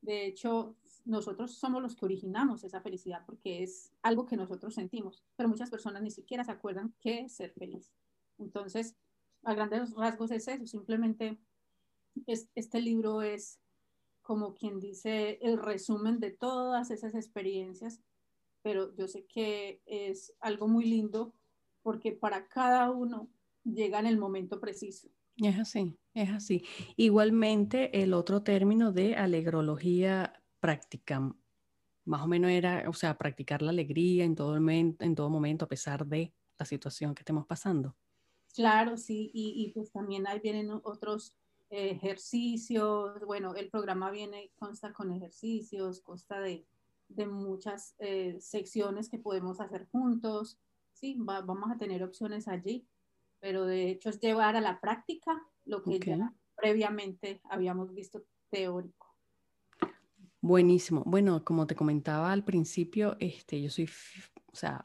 De 0.00 0.26
hecho, 0.26 0.76
nosotros 1.04 1.54
somos 1.54 1.82
los 1.82 1.96
que 1.96 2.04
originamos 2.04 2.64
esa 2.64 2.80
felicidad 2.80 3.24
porque 3.26 3.62
es 3.62 3.92
algo 4.02 4.26
que 4.26 4.36
nosotros 4.36 4.74
sentimos, 4.74 5.24
pero 5.36 5.48
muchas 5.48 5.70
personas 5.70 6.02
ni 6.02 6.10
siquiera 6.10 6.44
se 6.44 6.52
acuerdan 6.52 6.94
qué 7.00 7.20
es 7.20 7.32
ser 7.32 7.52
feliz. 7.52 7.92
Entonces, 8.38 8.96
a 9.42 9.54
grandes 9.54 9.94
rasgos 9.94 10.30
es 10.30 10.48
eso, 10.48 10.66
simplemente 10.66 11.38
es, 12.26 12.48
este 12.54 12.80
libro 12.80 13.22
es 13.22 13.58
como 14.30 14.54
quien 14.54 14.78
dice 14.78 15.40
el 15.42 15.58
resumen 15.58 16.20
de 16.20 16.30
todas 16.30 16.92
esas 16.92 17.16
experiencias, 17.16 18.00
pero 18.62 18.94
yo 18.94 19.08
sé 19.08 19.26
que 19.26 19.82
es 19.86 20.32
algo 20.38 20.68
muy 20.68 20.84
lindo 20.84 21.34
porque 21.82 22.12
para 22.12 22.46
cada 22.46 22.92
uno 22.92 23.28
llega 23.64 23.98
en 23.98 24.06
el 24.06 24.18
momento 24.18 24.60
preciso. 24.60 25.08
Es 25.36 25.58
así, 25.58 25.98
es 26.14 26.30
así. 26.30 26.64
Igualmente, 26.94 28.04
el 28.04 28.14
otro 28.14 28.44
término 28.44 28.92
de 28.92 29.16
alegrología 29.16 30.40
práctica, 30.60 31.34
más 32.04 32.22
o 32.22 32.28
menos 32.28 32.52
era, 32.52 32.88
o 32.88 32.92
sea, 32.92 33.18
practicar 33.18 33.62
la 33.62 33.70
alegría 33.70 34.24
en 34.24 34.36
todo, 34.36 34.56
en 34.56 35.14
todo 35.16 35.28
momento 35.28 35.64
a 35.64 35.68
pesar 35.68 36.06
de 36.06 36.32
la 36.56 36.66
situación 36.66 37.16
que 37.16 37.22
estemos 37.22 37.46
pasando. 37.46 37.96
Claro, 38.54 38.96
sí, 38.96 39.28
y, 39.34 39.72
pues 39.74 39.90
también 39.90 40.28
ahí 40.28 40.38
vienen 40.38 40.70
otros 40.70 41.34
ejercicios, 41.70 43.20
bueno, 43.24 43.54
el 43.54 43.70
programa 43.70 44.10
viene, 44.10 44.52
consta 44.56 44.92
con 44.92 45.12
ejercicios, 45.12 46.00
consta 46.00 46.40
de, 46.40 46.66
muchas 47.26 47.96
eh, 47.98 48.36
secciones 48.40 49.08
que 49.08 49.18
podemos 49.18 49.60
hacer 49.60 49.88
juntos, 49.90 50.60
sí, 50.92 51.16
vamos 51.18 51.70
a 51.70 51.78
tener 51.78 52.04
opciones 52.04 52.46
allí, 52.46 52.86
pero 53.40 53.64
de 53.64 53.90
hecho 53.90 54.10
es 54.10 54.20
llevar 54.20 54.54
a 54.54 54.60
la 54.60 54.80
práctica 54.80 55.42
lo 55.64 55.82
que 55.82 55.98
ya 55.98 56.32
previamente 56.54 57.40
habíamos 57.50 57.92
visto 57.94 58.24
teórico. 58.50 59.08
Buenísimo. 60.40 61.02
Bueno, 61.04 61.44
como 61.44 61.66
te 61.66 61.74
comentaba 61.74 62.32
al 62.32 62.44
principio, 62.44 63.16
este, 63.18 63.60
yo 63.60 63.70
soy, 63.70 63.88
o 64.46 64.56
sea, 64.56 64.84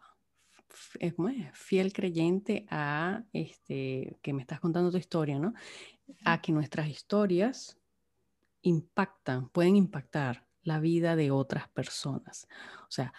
fiel 1.53 1.93
creyente 1.93 2.65
a 2.69 3.23
este, 3.31 4.17
que 4.21 4.33
me 4.33 4.41
estás 4.41 4.59
contando 4.59 4.91
tu 4.91 4.97
historia, 4.97 5.39
¿no? 5.39 5.53
A 6.23 6.41
que 6.41 6.51
nuestras 6.51 6.87
historias 6.87 7.79
impactan, 8.61 9.49
pueden 9.49 9.75
impactar 9.75 10.47
la 10.63 10.79
vida 10.79 11.15
de 11.15 11.31
otras 11.31 11.69
personas. 11.69 12.47
O 12.83 12.91
sea, 12.91 13.13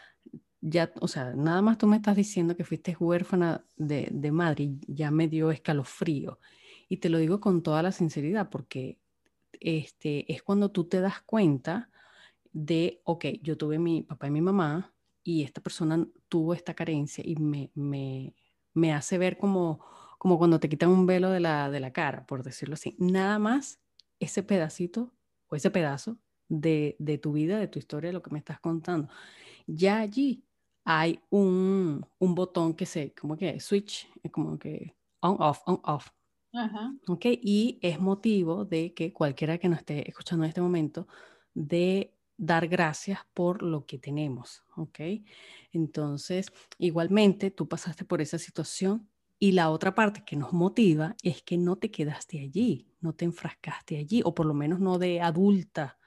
ya, 0.60 0.92
o 1.00 1.08
sea, 1.08 1.34
nada 1.34 1.62
más 1.62 1.78
tú 1.78 1.86
me 1.86 1.96
estás 1.96 2.16
diciendo 2.16 2.56
que 2.56 2.64
fuiste 2.64 2.96
huérfana 2.98 3.64
de, 3.76 4.08
de 4.10 4.32
madre 4.32 4.72
ya 4.86 5.10
me 5.10 5.28
dio 5.28 5.50
escalofrío. 5.50 6.38
Y 6.88 6.98
te 6.98 7.08
lo 7.08 7.18
digo 7.18 7.40
con 7.40 7.62
toda 7.62 7.82
la 7.82 7.92
sinceridad 7.92 8.50
porque 8.50 8.98
este, 9.60 10.30
es 10.32 10.42
cuando 10.42 10.70
tú 10.70 10.84
te 10.84 11.00
das 11.00 11.22
cuenta 11.22 11.90
de, 12.52 13.00
ok, 13.04 13.26
yo 13.42 13.56
tuve 13.56 13.78
mi 13.78 14.02
papá 14.02 14.26
y 14.28 14.30
mi 14.30 14.40
mamá 14.40 14.92
y 15.22 15.42
esta 15.42 15.60
persona 15.60 16.06
tuvo 16.28 16.54
esta 16.54 16.74
carencia 16.74 17.22
y 17.26 17.36
me, 17.36 17.70
me, 17.74 18.34
me 18.74 18.92
hace 18.92 19.18
ver 19.18 19.38
como, 19.38 19.84
como 20.18 20.38
cuando 20.38 20.60
te 20.60 20.68
quitan 20.68 20.90
un 20.90 21.06
velo 21.06 21.30
de 21.30 21.40
la, 21.40 21.70
de 21.70 21.80
la 21.80 21.92
cara, 21.92 22.26
por 22.26 22.42
decirlo 22.42 22.74
así. 22.74 22.96
Nada 22.98 23.38
más 23.38 23.80
ese 24.20 24.42
pedacito 24.42 25.12
o 25.48 25.56
ese 25.56 25.70
pedazo 25.70 26.18
de, 26.48 26.96
de 26.98 27.18
tu 27.18 27.32
vida, 27.32 27.58
de 27.58 27.68
tu 27.68 27.78
historia, 27.78 28.08
de 28.08 28.14
lo 28.14 28.22
que 28.22 28.30
me 28.30 28.38
estás 28.38 28.60
contando. 28.60 29.08
Ya 29.66 29.98
allí 30.00 30.44
hay 30.84 31.20
un, 31.30 32.06
un 32.18 32.34
botón 32.34 32.74
que 32.74 32.86
se, 32.86 33.12
como 33.14 33.36
que 33.36 33.58
switch, 33.60 34.08
como 34.30 34.58
que 34.58 34.94
on, 35.20 35.36
off, 35.40 35.60
on, 35.66 35.80
off. 35.84 36.10
Ajá. 36.52 36.94
Ok, 37.08 37.26
y 37.26 37.78
es 37.82 38.00
motivo 38.00 38.64
de 38.64 38.94
que 38.94 39.12
cualquiera 39.12 39.58
que 39.58 39.68
nos 39.68 39.80
esté 39.80 40.08
escuchando 40.08 40.44
en 40.44 40.48
este 40.48 40.60
momento, 40.60 41.06
de 41.54 42.14
dar 42.38 42.68
gracias 42.68 43.20
por 43.34 43.62
lo 43.62 43.86
que 43.86 43.98
tenemos, 43.98 44.64
¿ok? 44.76 45.00
Entonces, 45.72 46.52
igualmente, 46.78 47.50
tú 47.50 47.68
pasaste 47.68 48.04
por 48.04 48.20
esa 48.20 48.38
situación 48.38 49.08
y 49.38 49.52
la 49.52 49.70
otra 49.70 49.94
parte 49.94 50.24
que 50.24 50.36
nos 50.36 50.52
motiva 50.52 51.16
es 51.22 51.42
que 51.42 51.58
no 51.58 51.76
te 51.76 51.90
quedaste 51.90 52.40
allí, 52.40 52.88
no 53.00 53.14
te 53.14 53.24
enfrascaste 53.26 53.98
allí, 53.98 54.22
o 54.24 54.34
por 54.34 54.46
lo 54.46 54.54
menos 54.54 54.80
no 54.80 54.98
de 54.98 55.20
adulta, 55.20 55.98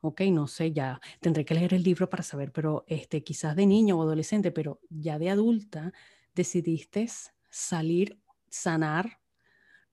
¿ok? 0.00 0.22
No 0.32 0.46
sé, 0.46 0.72
ya 0.72 1.00
tendré 1.20 1.44
que 1.44 1.54
leer 1.54 1.74
el 1.74 1.82
libro 1.82 2.08
para 2.08 2.22
saber, 2.22 2.52
pero 2.52 2.84
este, 2.86 3.24
quizás 3.24 3.56
de 3.56 3.66
niño 3.66 3.98
o 3.98 4.02
adolescente, 4.02 4.52
pero 4.52 4.80
ya 4.88 5.18
de 5.18 5.30
adulta 5.30 5.92
decidiste 6.34 7.08
salir, 7.50 8.20
sanar, 8.50 9.20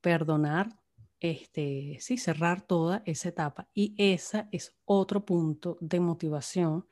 perdonar, 0.01 0.69
este, 1.19 1.97
sí, 2.01 2.17
cerrar 2.17 2.61
toda 2.67 3.03
esa 3.05 3.29
etapa. 3.29 3.69
Y 3.73 3.95
esa 3.97 4.49
es 4.51 4.75
otro 4.85 5.25
punto 5.25 5.77
de 5.81 5.99
motivación 5.99 6.87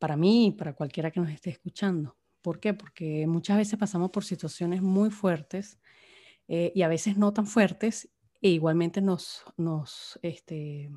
para 0.00 0.16
mí 0.18 0.48
y 0.48 0.52
para 0.52 0.74
cualquiera 0.74 1.12
que 1.12 1.20
nos 1.20 1.30
esté 1.30 1.50
escuchando. 1.50 2.17
¿Por 2.42 2.60
qué? 2.60 2.74
Porque 2.74 3.26
muchas 3.26 3.56
veces 3.58 3.78
pasamos 3.78 4.10
por 4.10 4.24
situaciones 4.24 4.82
muy 4.82 5.10
fuertes 5.10 5.78
eh, 6.48 6.72
y 6.74 6.82
a 6.82 6.88
veces 6.88 7.16
no 7.18 7.32
tan 7.32 7.46
fuertes 7.46 8.10
E 8.40 8.50
igualmente 8.50 9.00
nos, 9.00 9.44
nos 9.56 10.18
este, 10.22 10.90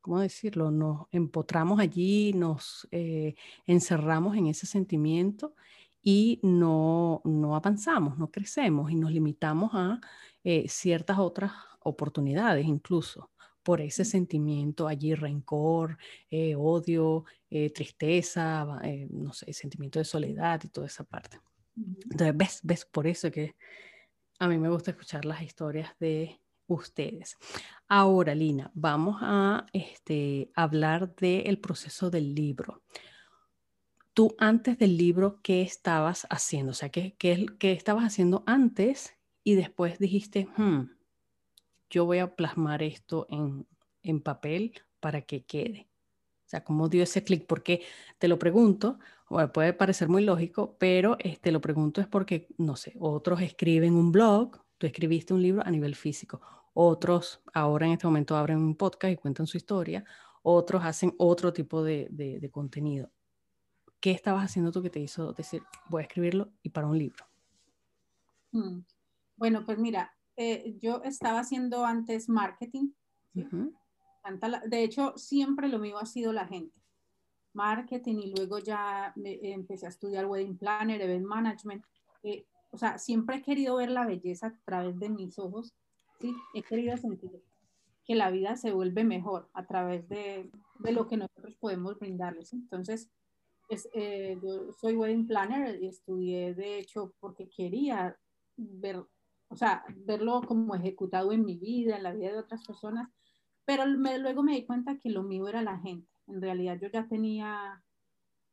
¿cómo 0.00 0.20
decirlo? 0.20 0.70
Nos 0.70 1.06
empotramos 1.12 1.80
allí, 1.80 2.32
nos 2.32 2.88
eh, 2.90 3.34
encerramos 3.66 4.36
en 4.36 4.46
ese 4.48 4.66
sentimiento 4.66 5.54
y 6.02 6.40
no, 6.42 7.20
no 7.24 7.56
avanzamos, 7.56 8.18
no 8.18 8.30
crecemos 8.30 8.90
y 8.90 8.94
nos 8.96 9.12
limitamos 9.12 9.72
a 9.74 10.00
eh, 10.44 10.66
ciertas 10.68 11.18
otras 11.18 11.52
oportunidades 11.80 12.66
incluso 12.66 13.30
por 13.66 13.80
ese 13.80 14.04
sentimiento 14.04 14.86
allí, 14.86 15.12
rencor, 15.16 15.98
eh, 16.30 16.54
odio, 16.54 17.24
eh, 17.50 17.70
tristeza, 17.70 18.64
no 19.10 19.32
sé, 19.32 19.52
sentimiento 19.52 19.98
de 19.98 20.04
soledad 20.04 20.60
y 20.62 20.68
toda 20.68 20.86
esa 20.86 21.02
parte. 21.02 21.40
Entonces, 21.76 22.36
ves, 22.36 22.60
ves, 22.62 22.84
por 22.84 23.08
eso 23.08 23.28
que 23.28 23.56
a 24.38 24.46
mí 24.46 24.56
me 24.56 24.68
gusta 24.68 24.92
escuchar 24.92 25.24
las 25.24 25.42
historias 25.42 25.90
de 25.98 26.40
ustedes. 26.68 27.36
Ahora, 27.88 28.36
Lina, 28.36 28.70
vamos 28.72 29.16
a 29.20 29.66
este, 29.72 30.52
hablar 30.54 31.16
del 31.16 31.58
proceso 31.58 32.08
del 32.08 32.36
libro 32.36 32.84
tú 34.14 34.34
antes 34.38 34.78
del 34.78 34.96
libro, 34.96 35.40
¿qué 35.42 35.60
estabas 35.60 36.26
haciendo? 36.30 36.70
O 36.70 36.74
sea, 36.74 36.88
¿qué, 36.88 37.14
qué, 37.18 37.44
qué 37.58 37.72
estabas 37.72 38.04
haciendo 38.04 38.44
antes 38.46 39.12
y 39.44 39.56
después 39.56 39.98
dijiste, 39.98 40.48
hmm, 40.56 40.95
yo 41.90 42.04
voy 42.04 42.18
a 42.18 42.34
plasmar 42.34 42.82
esto 42.82 43.26
en, 43.30 43.66
en 44.02 44.20
papel 44.20 44.74
para 45.00 45.22
que 45.22 45.44
quede? 45.44 45.88
O 46.46 46.48
sea, 46.48 46.62
¿cómo 46.62 46.88
dio 46.88 47.02
ese 47.02 47.24
clic? 47.24 47.46
Porque 47.46 47.82
te 48.18 48.28
lo 48.28 48.38
pregunto, 48.38 48.98
puede 49.52 49.72
parecer 49.72 50.08
muy 50.08 50.24
lógico, 50.24 50.76
pero 50.78 51.16
te 51.16 51.28
este, 51.28 51.50
lo 51.50 51.60
pregunto 51.60 52.00
es 52.00 52.06
porque, 52.06 52.48
no 52.58 52.76
sé, 52.76 52.94
otros 53.00 53.40
escriben 53.40 53.94
un 53.94 54.12
blog, 54.12 54.60
tú 54.78 54.86
escribiste 54.86 55.34
un 55.34 55.42
libro 55.42 55.62
a 55.66 55.70
nivel 55.70 55.96
físico, 55.96 56.40
otros 56.72 57.42
ahora 57.52 57.86
en 57.86 57.92
este 57.92 58.06
momento 58.06 58.36
abren 58.36 58.58
un 58.58 58.76
podcast 58.76 59.12
y 59.12 59.16
cuentan 59.16 59.46
su 59.46 59.56
historia, 59.56 60.04
otros 60.42 60.84
hacen 60.84 61.12
otro 61.18 61.52
tipo 61.52 61.82
de, 61.82 62.06
de, 62.10 62.38
de 62.38 62.50
contenido. 62.50 63.10
¿Qué 63.98 64.12
estabas 64.12 64.44
haciendo 64.44 64.70
tú 64.70 64.82
que 64.82 64.90
te 64.90 65.00
hizo 65.00 65.32
decir, 65.32 65.62
voy 65.88 66.02
a 66.02 66.06
escribirlo 66.06 66.52
y 66.62 66.68
para 66.68 66.86
un 66.86 66.98
libro? 66.98 67.26
Mm. 68.52 68.80
Bueno, 69.36 69.64
pues 69.66 69.78
mira, 69.78 70.15
eh, 70.36 70.76
yo 70.80 71.02
estaba 71.02 71.40
haciendo 71.40 71.84
antes 71.84 72.28
marketing. 72.28 72.90
De 73.32 74.82
hecho, 74.82 75.16
siempre 75.16 75.68
lo 75.68 75.78
mío 75.78 75.98
ha 75.98 76.06
sido 76.06 76.32
la 76.32 76.46
gente. 76.46 76.80
Marketing 77.52 78.16
y 78.16 78.34
luego 78.34 78.58
ya 78.58 79.12
empecé 79.16 79.86
a 79.86 79.90
estudiar 79.90 80.26
wedding 80.26 80.58
planner, 80.58 81.00
event 81.00 81.26
management. 81.26 81.84
Eh, 82.22 82.46
o 82.70 82.78
sea, 82.78 82.98
siempre 82.98 83.36
he 83.36 83.42
querido 83.42 83.76
ver 83.76 83.90
la 83.90 84.06
belleza 84.06 84.48
a 84.48 84.58
través 84.64 84.98
de 84.98 85.08
mis 85.08 85.38
ojos. 85.38 85.74
Sí, 86.20 86.34
he 86.54 86.62
querido 86.62 86.96
sentir 86.96 87.30
que 88.04 88.14
la 88.14 88.30
vida 88.30 88.56
se 88.56 88.72
vuelve 88.72 89.04
mejor 89.04 89.48
a 89.52 89.66
través 89.66 90.08
de, 90.08 90.50
de 90.78 90.92
lo 90.92 91.06
que 91.06 91.16
nosotros 91.16 91.56
podemos 91.56 91.98
brindarles. 91.98 92.52
Entonces, 92.52 93.10
eh, 93.94 94.38
yo 94.42 94.72
soy 94.72 94.96
wedding 94.96 95.26
planner 95.26 95.82
y 95.82 95.88
estudié, 95.88 96.54
de 96.54 96.78
hecho, 96.78 97.14
porque 97.18 97.48
quería 97.48 98.16
ver, 98.56 99.04
o 99.48 99.56
sea, 99.56 99.84
verlo 99.94 100.42
como 100.42 100.74
ejecutado 100.74 101.32
en 101.32 101.44
mi 101.44 101.56
vida, 101.56 101.96
en 101.96 102.02
la 102.02 102.12
vida 102.12 102.32
de 102.32 102.38
otras 102.38 102.64
personas, 102.64 103.08
pero 103.64 103.84
luego 103.86 104.42
me 104.42 104.52
di 104.52 104.64
cuenta 104.64 104.98
que 104.98 105.10
lo 105.10 105.22
mío 105.22 105.48
era 105.48 105.62
la 105.62 105.78
gente. 105.78 106.10
En 106.26 106.40
realidad 106.40 106.78
yo 106.80 106.88
ya 106.88 107.08
tenía 107.08 107.82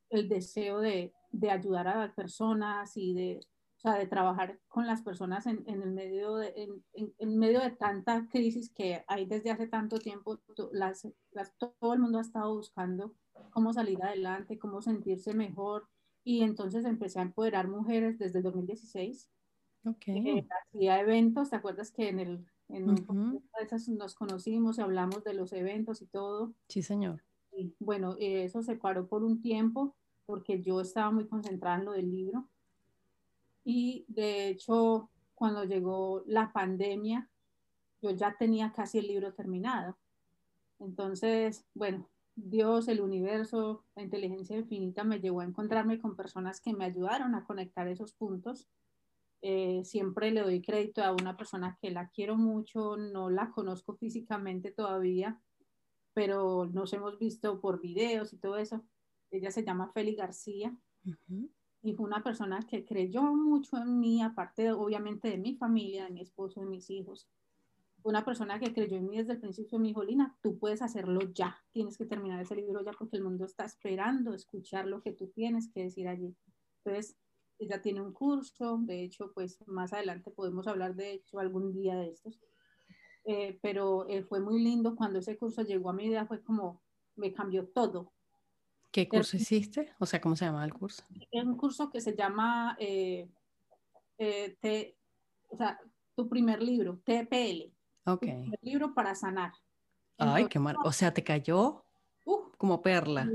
el 0.10 0.28
deseo 0.30 0.80
de, 0.80 1.14
de 1.32 1.52
ayudar 1.52 1.88
a 1.88 1.98
las 1.98 2.14
personas 2.14 2.96
y 2.96 3.14
de, 3.14 3.40
o 3.78 3.80
sea, 3.80 3.96
de 3.96 4.08
trabajar 4.08 4.60
con 4.68 4.88
las 4.88 5.02
personas 5.02 5.46
en, 5.46 5.64
en 5.68 5.82
el 5.82 5.92
medio 5.92 6.36
de, 6.36 6.54
en, 6.56 7.14
en, 7.18 7.38
medio 7.38 7.60
de 7.60 7.72
tanta 7.72 8.27
crisis 8.29 8.72
que 8.74 9.03
hay 9.08 9.25
desde 9.25 9.51
hace 9.51 9.68
tanto 9.68 10.00
tiempo. 10.00 10.40
Las, 10.72 11.08
las, 11.32 11.56
todo 11.58 11.94
el 11.94 12.00
mundo 12.00 12.20
ha 12.20 12.22
estado 12.22 12.56
buscando 12.56 13.14
cómo 13.51 13.74
salir 13.74 14.01
adelante, 14.03 14.58
cómo 14.58 14.82
sentirse 14.82 15.34
mejor. 15.34 15.88
Y 16.24 16.44
entonces 16.44 16.86
empecé 16.86 17.20
a 17.20 17.24
empoderar 17.24 17.68
mujeres 17.68 18.18
desde 18.18 18.40
el 18.40 18.44
2016. 18.44 19.29
Okay. 19.85 20.17
Eh, 20.17 20.48
hacía 20.50 21.00
eventos, 21.01 21.50
¿te 21.50 21.57
acuerdas 21.57 21.91
que 21.91 22.07
en 22.09 22.19
el 22.19 22.46
en 22.69 22.85
nos 23.98 24.15
conocimos 24.15 24.77
y 24.77 24.81
hablamos 24.81 25.24
de 25.24 25.33
los 25.33 25.53
eventos 25.53 26.01
y 26.01 26.07
todo? 26.07 26.53
Sí, 26.69 26.81
señor. 26.81 27.24
Y, 27.51 27.75
bueno, 27.79 28.15
eso 28.19 28.63
se 28.63 28.75
paró 28.75 29.07
por 29.07 29.24
un 29.24 29.41
tiempo 29.41 29.96
porque 30.25 30.61
yo 30.61 30.81
estaba 30.81 31.11
muy 31.11 31.27
concentrada 31.27 31.77
en 31.77 31.85
lo 31.85 31.91
del 31.91 32.09
libro. 32.09 32.48
Y 33.63 34.05
de 34.07 34.48
hecho, 34.48 35.09
cuando 35.35 35.65
llegó 35.65 36.24
la 36.25 36.51
pandemia, 36.51 37.29
yo 38.01 38.11
ya 38.11 38.35
tenía 38.37 38.72
casi 38.72 39.00
el 39.00 39.07
libro 39.07 39.33
terminado. 39.33 39.98
Entonces, 40.79 41.65
bueno, 41.74 42.09
Dios, 42.35 42.87
el 42.87 43.01
universo, 43.01 43.85
la 43.96 44.03
inteligencia 44.03 44.57
infinita 44.57 45.03
me 45.03 45.19
llevó 45.19 45.41
a 45.41 45.46
encontrarme 45.46 46.00
con 46.00 46.15
personas 46.15 46.59
que 46.59 46.74
me 46.74 46.85
ayudaron 46.85 47.35
a 47.35 47.46
conectar 47.46 47.87
esos 47.87 48.13
puntos. 48.13 48.67
Eh, 49.46 49.84
siempre 49.84 50.32
le 50.32 50.42
doy 50.42 50.62
crédito 50.62 51.03
a 51.03 51.12
una 51.12 51.36
persona 51.36 51.77
que 51.82 51.92
la 51.92 52.10
quiero 52.10 52.38
mucho, 52.38 52.98
no 52.98 53.29
la 53.29 53.51
conozco 53.51 53.96
físicamente 53.96 54.72
todavía, 54.72 55.40
pero 56.14 56.66
nos 56.66 56.94
hemos 56.94 57.20
visto 57.20 57.60
por 57.60 57.82
videos 57.82 58.32
y 58.34 58.38
todo 58.38 58.58
eso. 58.58 58.84
Ella 59.29 59.51
se 59.51 59.64
llama 59.64 59.92
Feli 59.92 60.16
García 60.16 60.75
y 61.82 61.94
fue 61.94 62.06
una 62.06 62.24
persona 62.24 62.66
que 62.70 62.86
creyó 62.86 63.24
mucho 63.24 63.77
en 63.77 64.00
mí, 64.00 64.22
aparte 64.22 64.72
obviamente 64.72 65.29
de 65.29 65.38
mi 65.38 65.56
familia, 65.56 66.06
de 66.06 66.12
mi 66.12 66.22
esposo, 66.22 66.62
de 66.62 66.66
mis 66.66 66.90
hijos 66.90 67.27
una 68.03 68.25
persona 68.25 68.60
que 68.60 68.74
creyó 68.74 68.98
en 68.98 69.08
mí 69.08 69.18
desde 69.18 69.34
el 69.34 69.40
principio 69.40 69.79
me 69.79 69.88
dijo, 69.88 70.03
Lina, 70.03 70.38
tú 70.42 70.60
puedes 70.60 70.82
hacerlo 70.82 71.22
ya, 71.34 71.64
tienes 71.72 71.98
que 71.98 72.06
terminar 72.06 72.42
ese 72.42 72.56
libro 72.56 72.84
ya 72.84 72.92
porque 72.92 73.18
el 73.18 73.24
mundo 73.24 73.46
está 73.46 73.64
esperando 73.66 74.34
escuchar 74.34 74.86
lo 74.86 75.01
que 75.01 75.14
tú 75.14 75.27
tienes 75.29 75.72
que 75.72 75.84
decir 75.84 76.08
allí. 76.08 76.36
Entonces, 76.84 77.16
ella 77.59 77.81
tiene 77.81 78.01
un 78.01 78.13
curso, 78.13 78.77
de 78.81 79.03
hecho, 79.03 79.31
pues 79.33 79.57
más 79.68 79.94
adelante 79.94 80.31
podemos 80.31 80.68
hablar 80.68 80.96
de 80.96 81.13
hecho 81.13 81.39
algún 81.39 81.74
día 81.74 81.96
de 81.96 82.09
estos. 82.09 82.39
Eh, 83.25 83.57
pero 83.61 84.07
eh, 84.09 84.24
fue 84.24 84.39
muy 84.39 84.61
lindo 84.61 84.96
cuando 84.96 85.20
ese 85.20 85.37
curso 85.37 85.61
llegó 85.61 85.89
a 85.89 85.94
mi 85.94 86.09
vida, 86.09 86.25
fue 86.25 86.44
como, 86.44 86.81
me 87.16 87.33
cambió 87.33 87.68
todo. 87.68 88.11
¿Qué 88.92 89.07
curso 89.07 89.37
hiciste? 89.37 89.94
O 90.00 90.05
sea, 90.05 90.22
¿cómo 90.22 90.35
se 90.35 90.46
llama 90.46 90.66
el 90.66 90.74
curso? 90.74 91.03
Es 91.31 91.44
un 91.44 91.57
curso 91.57 91.89
que 91.89 92.01
se 92.01 92.16
llama, 92.16 92.75
eh, 92.79 93.29
te, 94.18 94.98
o 95.50 95.57
sea, 95.57 95.79
tu 96.16 96.29
primer 96.29 96.61
libro, 96.61 97.00
TPL. 97.03 97.74
Ok. 98.05 98.24
El 98.24 98.59
libro 98.61 98.94
para 98.94 99.16
sanar. 99.16 99.53
Ay, 100.18 100.48
qué 100.48 100.59
mal. 100.59 100.75
O 100.83 100.92
sea, 100.92 101.13
te 101.13 101.24
cayó 101.24 101.85
como 102.57 102.81
perla. 102.81 103.29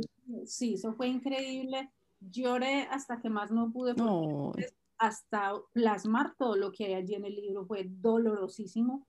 Sí, 0.46 0.74
eso 0.74 0.94
fue 0.94 1.09
increíble. 1.09 1.90
Lloré 2.20 2.83
hasta 2.90 3.20
que 3.20 3.31
más 3.31 3.50
no 3.50 3.70
pude. 3.72 3.94
Hasta 4.98 5.54
plasmar 5.72 6.35
todo 6.37 6.57
lo 6.57 6.72
que 6.72 6.87
hay 6.87 6.94
allí 6.94 7.14
en 7.14 7.24
el 7.24 7.37
libro 7.37 7.66
fue 7.66 7.87
dolorosísimo. 7.88 9.07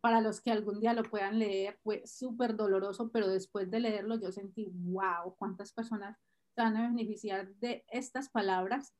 Para 0.00 0.20
los 0.20 0.42
que 0.42 0.50
algún 0.50 0.80
día 0.80 0.92
lo 0.92 1.02
puedan 1.02 1.38
leer, 1.38 1.78
fue 1.82 2.02
súper 2.06 2.56
doloroso, 2.56 3.10
pero 3.10 3.26
después 3.26 3.70
de 3.70 3.80
leerlo 3.80 4.20
yo 4.20 4.30
sentí, 4.32 4.70
wow, 4.74 5.34
cuántas 5.38 5.72
personas 5.72 6.18
se 6.54 6.60
van 6.60 6.76
a 6.76 6.88
beneficiar 6.88 7.54
de 7.54 7.84
estas 7.88 8.28
palabras. 8.28 8.94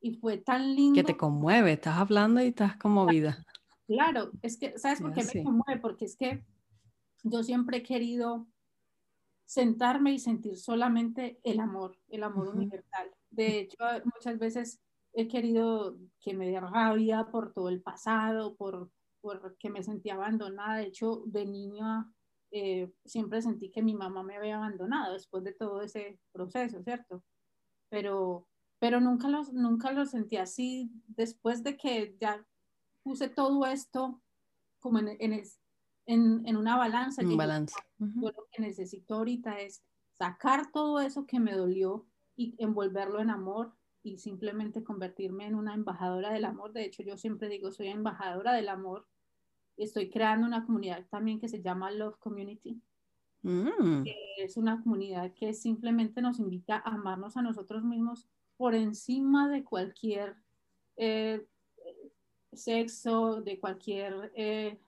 Y 0.00 0.16
fue 0.16 0.36
tan 0.36 0.74
lindo. 0.74 0.94
Que 0.94 1.04
te 1.04 1.16
conmueve, 1.16 1.72
estás 1.72 1.96
hablando 1.96 2.42
y 2.42 2.48
estás 2.48 2.76
conmovida. 2.76 3.42
Claro, 3.86 4.32
es 4.42 4.58
que, 4.58 4.78
¿sabes 4.78 5.00
por 5.00 5.14
qué 5.14 5.24
me 5.24 5.44
conmueve? 5.44 5.80
Porque 5.80 6.04
es 6.04 6.16
que 6.16 6.44
yo 7.22 7.42
siempre 7.42 7.78
he 7.78 7.82
querido 7.82 8.46
sentarme 9.44 10.12
y 10.12 10.18
sentir 10.18 10.56
solamente 10.56 11.38
el 11.44 11.60
amor, 11.60 11.98
el 12.08 12.22
amor 12.22 12.48
universal. 12.48 13.10
De 13.30 13.60
hecho, 13.60 13.76
muchas 14.14 14.38
veces 14.38 14.80
he 15.12 15.28
querido 15.28 15.96
que 16.20 16.34
me 16.34 16.48
dé 16.48 16.60
rabia 16.60 17.26
por 17.26 17.52
todo 17.52 17.68
el 17.68 17.82
pasado, 17.82 18.56
por, 18.56 18.90
por 19.20 19.56
que 19.58 19.70
me 19.70 19.82
sentía 19.82 20.14
abandonada. 20.14 20.78
De 20.78 20.86
hecho, 20.86 21.22
de 21.26 21.46
niña 21.46 22.10
eh, 22.50 22.90
siempre 23.04 23.42
sentí 23.42 23.70
que 23.70 23.82
mi 23.82 23.94
mamá 23.94 24.22
me 24.22 24.36
había 24.36 24.56
abandonado 24.56 25.12
después 25.12 25.44
de 25.44 25.52
todo 25.52 25.82
ese 25.82 26.18
proceso, 26.32 26.82
¿cierto? 26.82 27.22
Pero, 27.88 28.48
pero 28.78 29.00
nunca, 29.00 29.28
los, 29.28 29.52
nunca 29.52 29.92
lo 29.92 30.06
sentí 30.06 30.36
así 30.36 30.90
después 31.06 31.62
de 31.62 31.76
que 31.76 32.16
ya 32.20 32.46
puse 33.02 33.28
todo 33.28 33.66
esto 33.66 34.22
como 34.80 34.98
en, 34.98 35.16
en, 35.18 35.42
en, 36.06 36.56
una 36.56 36.76
balanza. 36.76 37.22
Un 37.22 37.36
balance. 37.36 37.74
Yo 37.98 38.30
lo 38.30 38.46
que 38.50 38.62
necesito 38.62 39.14
ahorita 39.14 39.60
es 39.60 39.82
sacar 40.12 40.70
todo 40.72 41.00
eso 41.00 41.26
que 41.26 41.40
me 41.40 41.52
dolió 41.52 42.06
y 42.36 42.54
envolverlo 42.58 43.20
en 43.20 43.30
amor 43.30 43.74
y 44.02 44.18
simplemente 44.18 44.84
convertirme 44.84 45.46
en 45.46 45.54
una 45.54 45.74
embajadora 45.74 46.32
del 46.32 46.44
amor. 46.44 46.72
De 46.72 46.84
hecho, 46.84 47.02
yo 47.02 47.16
siempre 47.16 47.48
digo, 47.48 47.72
soy 47.72 47.88
embajadora 47.88 48.52
del 48.52 48.68
amor. 48.68 49.06
Estoy 49.76 50.10
creando 50.10 50.46
una 50.46 50.64
comunidad 50.66 51.06
también 51.10 51.40
que 51.40 51.48
se 51.48 51.62
llama 51.62 51.90
Love 51.90 52.18
Community. 52.18 52.80
Mm. 53.42 54.04
Es 54.38 54.56
una 54.56 54.82
comunidad 54.82 55.32
que 55.34 55.52
simplemente 55.52 56.22
nos 56.22 56.38
invita 56.38 56.76
a 56.76 56.94
amarnos 56.94 57.36
a 57.36 57.42
nosotros 57.42 57.82
mismos 57.82 58.28
por 58.56 58.74
encima 58.74 59.48
de 59.48 59.64
cualquier 59.64 60.36
eh, 60.96 61.46
sexo, 62.52 63.42
de 63.42 63.58
cualquier, 63.58 64.32
eh, 64.34 64.80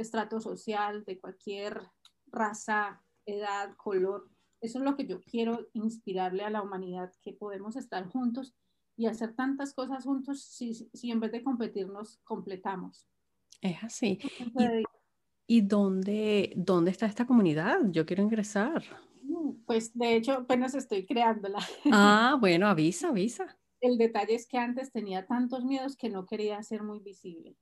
estrato 0.00 0.40
social, 0.40 1.04
de 1.04 1.18
cualquier 1.18 1.82
raza, 2.26 3.02
edad, 3.26 3.74
color. 3.76 4.30
Eso 4.60 4.78
es 4.78 4.84
lo 4.84 4.96
que 4.96 5.06
yo 5.06 5.20
quiero 5.20 5.68
inspirarle 5.72 6.44
a 6.44 6.50
la 6.50 6.62
humanidad, 6.62 7.12
que 7.22 7.32
podemos 7.32 7.76
estar 7.76 8.08
juntos 8.08 8.54
y 8.96 9.06
hacer 9.06 9.34
tantas 9.34 9.74
cosas 9.74 10.04
juntos 10.04 10.42
si, 10.42 10.74
si 10.74 11.10
en 11.10 11.20
vez 11.20 11.30
de 11.32 11.44
competirnos 11.44 12.18
completamos. 12.24 13.06
Es 13.60 13.82
así. 13.82 14.18
¿Y, 15.46 15.60
dónde, 15.62 16.52
dónde 16.56 16.90
está 16.90 17.06
esta 17.06 17.26
comunidad? 17.26 17.78
Yo 17.90 18.04
quiero 18.04 18.22
ingresar. 18.22 18.82
Mm, 19.22 19.64
pues 19.64 19.96
de 19.96 20.16
hecho 20.16 20.32
apenas 20.32 20.74
estoy 20.74 21.06
creándola. 21.06 21.58
Ah, 21.92 22.36
bueno, 22.40 22.66
avisa, 22.66 23.08
avisa. 23.08 23.56
El 23.80 23.96
detalle 23.96 24.34
es 24.34 24.46
que 24.46 24.58
antes 24.58 24.90
tenía 24.90 25.26
tantos 25.26 25.64
miedos 25.64 25.96
que 25.96 26.10
no 26.10 26.26
quería 26.26 26.62
ser 26.62 26.82
muy 26.82 26.98
visible. 26.98 27.56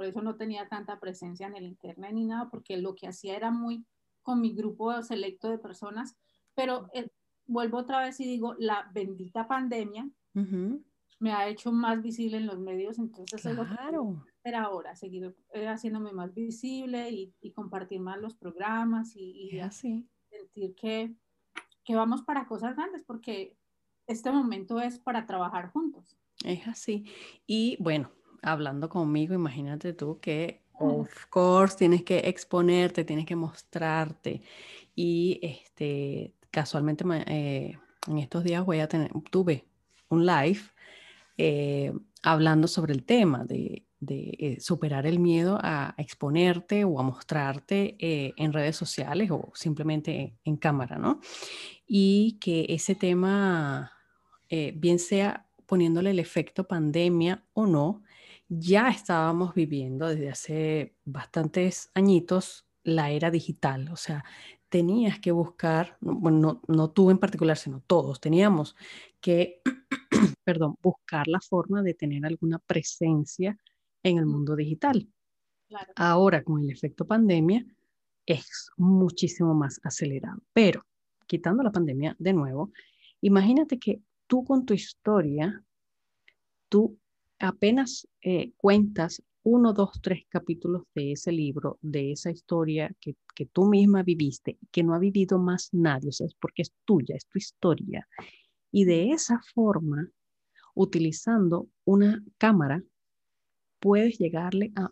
Por 0.00 0.06
eso 0.06 0.22
no 0.22 0.36
tenía 0.36 0.66
tanta 0.66 0.98
presencia 0.98 1.46
en 1.46 1.56
el 1.56 1.66
internet 1.66 2.12
ni 2.14 2.24
nada, 2.24 2.48
porque 2.48 2.78
lo 2.78 2.94
que 2.94 3.06
hacía 3.06 3.36
era 3.36 3.50
muy 3.50 3.84
con 4.22 4.40
mi 4.40 4.54
grupo 4.54 5.02
selecto 5.02 5.50
de 5.50 5.58
personas. 5.58 6.16
Pero 6.54 6.88
eh, 6.94 7.10
vuelvo 7.44 7.76
otra 7.76 8.00
vez 8.00 8.18
y 8.18 8.24
digo, 8.24 8.54
la 8.58 8.90
bendita 8.94 9.46
pandemia 9.46 10.08
me 11.18 11.32
ha 11.32 11.48
hecho 11.48 11.70
más 11.70 12.00
visible 12.00 12.38
en 12.38 12.46
los 12.46 12.58
medios, 12.58 12.98
entonces 12.98 13.42
claro. 13.42 14.24
es 14.42 14.54
ahora, 14.54 14.96
seguir 14.96 15.36
eh, 15.52 15.68
haciéndome 15.68 16.12
más 16.12 16.32
visible 16.32 17.10
y, 17.10 17.52
compartir 17.52 18.00
más 18.00 18.18
los 18.22 18.34
programas 18.34 19.14
y, 19.16 19.60
así. 19.60 20.08
sentir 20.30 20.74
que, 20.76 21.14
que 21.84 21.94
vamos 21.94 22.22
para 22.22 22.46
cosas 22.46 22.74
grandes, 22.74 23.02
porque 23.02 23.54
este 24.06 24.32
momento 24.32 24.80
es 24.80 24.98
para 24.98 25.26
trabajar 25.26 25.70
juntos. 25.72 26.16
Es 26.42 26.66
así. 26.66 27.04
Y 27.46 27.76
bueno, 27.80 28.10
hablando 28.42 28.88
conmigo, 28.88 29.34
imagínate 29.34 29.92
tú 29.92 30.18
que, 30.20 30.62
of 30.78 31.08
course, 31.28 31.76
tienes 31.76 32.02
que 32.02 32.18
exponerte, 32.20 33.04
tienes 33.04 33.26
que 33.26 33.36
mostrarte. 33.36 34.42
Y 34.94 35.38
este, 35.42 36.34
casualmente 36.50 37.04
eh, 37.26 37.78
en 38.06 38.18
estos 38.18 38.44
días 38.44 38.64
voy 38.64 38.80
a 38.80 38.88
tener, 38.88 39.10
tuve 39.30 39.66
un 40.08 40.26
live 40.26 40.60
eh, 41.36 41.92
hablando 42.22 42.68
sobre 42.68 42.92
el 42.92 43.04
tema 43.04 43.44
de, 43.44 43.86
eh, 44.08 44.56
superar 44.60 45.06
el 45.06 45.18
miedo 45.18 45.58
a, 45.62 45.94
exponerte 45.98 46.84
o 46.84 46.98
a 46.98 47.02
mostrarte 47.02 47.96
en 47.98 48.52
redes 48.52 48.76
sociales 48.76 49.30
o 49.30 49.52
simplemente 49.54 50.34
en 50.44 50.56
cámara, 50.56 50.98
¿no? 50.98 51.20
Y 51.86 52.38
que 52.40 52.66
ese 52.68 52.94
tema 52.94 53.92
bien 54.74 54.98
sea 54.98 55.46
poniéndole 55.66 56.10
el 56.10 56.18
efecto 56.18 56.66
pandemia 56.66 57.44
o 57.52 57.66
no, 57.66 58.02
ya 58.50 58.88
estábamos 58.88 59.54
viviendo 59.54 60.08
desde 60.08 60.28
hace 60.28 60.96
bastantes 61.04 61.90
añitos 61.94 62.66
la 62.82 63.10
era 63.10 63.30
digital. 63.30 63.88
O 63.92 63.96
sea, 63.96 64.24
tenías 64.68 65.20
que 65.20 65.30
buscar, 65.30 65.96
bueno, 66.00 66.60
no, 66.66 66.90
tú 66.90 67.10
en 67.10 67.18
particular, 67.18 67.56
sino 67.56 67.80
todos, 67.80 68.20
teníamos 68.20 68.74
que, 69.20 69.62
perdón, 70.44 70.76
buscar 70.82 71.28
la 71.28 71.40
forma 71.40 71.82
de 71.82 71.94
tener 71.94 72.26
alguna 72.26 72.58
presencia 72.58 73.56
en 74.02 74.18
el 74.18 74.26
mundo 74.26 74.56
digital. 74.56 75.08
Ahora, 75.94 76.42
con 76.42 76.60
el 76.60 76.70
efecto 76.70 77.06
pandemia, 77.06 77.64
es 78.26 78.70
muchísimo 78.76 79.54
más 79.54 79.80
acelerado. 79.84 80.42
Pero, 80.52 80.84
quitando 81.26 81.62
la 81.62 81.70
pandemia 81.70 82.16
de 82.18 82.32
nuevo, 82.32 82.72
imagínate 83.20 83.78
que 83.78 84.02
tú 84.26 84.44
con 84.44 84.66
tu 84.66 84.74
historia, 84.74 85.62
tú 86.68 86.99
apenas 87.40 88.06
eh, 88.22 88.52
cuentas 88.56 89.22
uno, 89.42 89.72
dos, 89.72 90.00
tres 90.02 90.24
capítulos 90.28 90.82
de 90.94 91.12
ese 91.12 91.32
libro, 91.32 91.78
de 91.80 92.12
esa 92.12 92.30
historia 92.30 92.94
que, 93.00 93.16
que 93.34 93.46
tú 93.46 93.66
misma 93.66 94.02
viviste, 94.02 94.58
que 94.70 94.82
no 94.82 94.94
ha 94.94 94.98
vivido 94.98 95.38
más 95.38 95.70
nadie, 95.72 96.10
o 96.10 96.12
sea, 96.12 96.26
es 96.26 96.34
porque 96.34 96.62
es 96.62 96.72
tuya, 96.84 97.16
es 97.16 97.26
tu 97.26 97.38
historia. 97.38 98.06
Y 98.70 98.84
de 98.84 99.10
esa 99.10 99.40
forma, 99.54 100.10
utilizando 100.74 101.68
una 101.84 102.22
cámara, 102.38 102.82
puedes 103.80 104.18
llegarle 104.18 104.72
a 104.76 104.90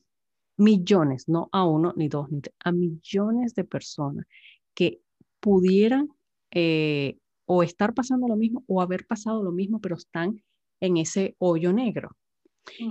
millones, 0.56 1.28
no 1.28 1.48
a 1.52 1.64
uno, 1.66 1.92
ni 1.96 2.08
dos, 2.08 2.30
ni 2.30 2.40
tres, 2.40 2.54
a 2.60 2.72
millones 2.72 3.54
de 3.54 3.64
personas 3.64 4.26
que 4.74 5.02
pudieran 5.40 6.08
eh, 6.50 7.18
o 7.44 7.62
estar 7.62 7.94
pasando 7.94 8.26
lo 8.28 8.36
mismo 8.36 8.64
o 8.66 8.80
haber 8.80 9.06
pasado 9.06 9.42
lo 9.42 9.52
mismo, 9.52 9.80
pero 9.80 9.96
están 9.96 10.42
en 10.80 10.96
ese 10.96 11.36
hoyo 11.38 11.72
negro. 11.72 12.16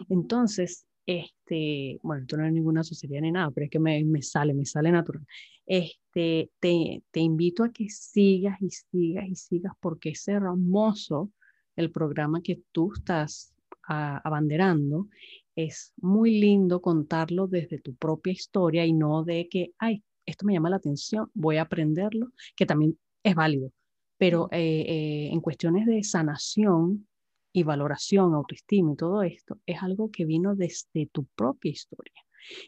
Entonces, 0.09 0.85
este, 1.05 1.99
bueno, 2.03 2.23
esto 2.23 2.37
no 2.37 2.45
es 2.45 2.53
ninguna 2.53 2.83
sociedad 2.83 3.21
ni 3.21 3.31
nada, 3.31 3.51
pero 3.51 3.65
es 3.65 3.71
que 3.71 3.79
me, 3.79 4.03
me 4.03 4.21
sale, 4.21 4.53
me 4.53 4.65
sale 4.65 4.91
natural. 4.91 5.25
Este, 5.65 6.51
te, 6.59 7.03
te, 7.11 7.19
invito 7.19 7.63
a 7.63 7.71
que 7.71 7.89
sigas 7.89 8.61
y 8.61 8.69
sigas 8.69 9.27
y 9.27 9.35
sigas 9.35 9.73
porque 9.79 10.09
es 10.09 10.27
hermoso 10.27 11.31
el 11.75 11.91
programa 11.91 12.41
que 12.41 12.61
tú 12.71 12.91
estás 12.93 13.53
abanderando. 13.83 15.07
Es 15.55 15.93
muy 15.97 16.39
lindo 16.39 16.81
contarlo 16.81 17.47
desde 17.47 17.79
tu 17.79 17.95
propia 17.95 18.33
historia 18.33 18.85
y 18.85 18.93
no 18.93 19.23
de 19.23 19.47
que, 19.49 19.71
ay, 19.79 20.03
esto 20.25 20.45
me 20.45 20.53
llama 20.53 20.69
la 20.69 20.75
atención, 20.75 21.31
voy 21.33 21.57
a 21.57 21.63
aprenderlo, 21.63 22.31
que 22.55 22.65
también 22.65 22.99
es 23.23 23.33
válido 23.33 23.71
pero 24.17 24.49
eh, 24.51 24.85
eh, 24.87 25.29
en 25.31 25.39
cuestiones 25.41 25.85
de 25.85 26.03
sanación 26.03 27.07
y 27.57 27.63
valoración, 27.63 28.35
autoestima 28.35 28.93
y 28.93 28.95
todo 28.95 29.23
esto, 29.23 29.59
es 29.65 29.81
algo 29.81 30.11
que 30.11 30.25
vino 30.25 30.55
desde 30.55 31.07
tu 31.11 31.25
propia 31.25 31.71
historia. 31.71 32.13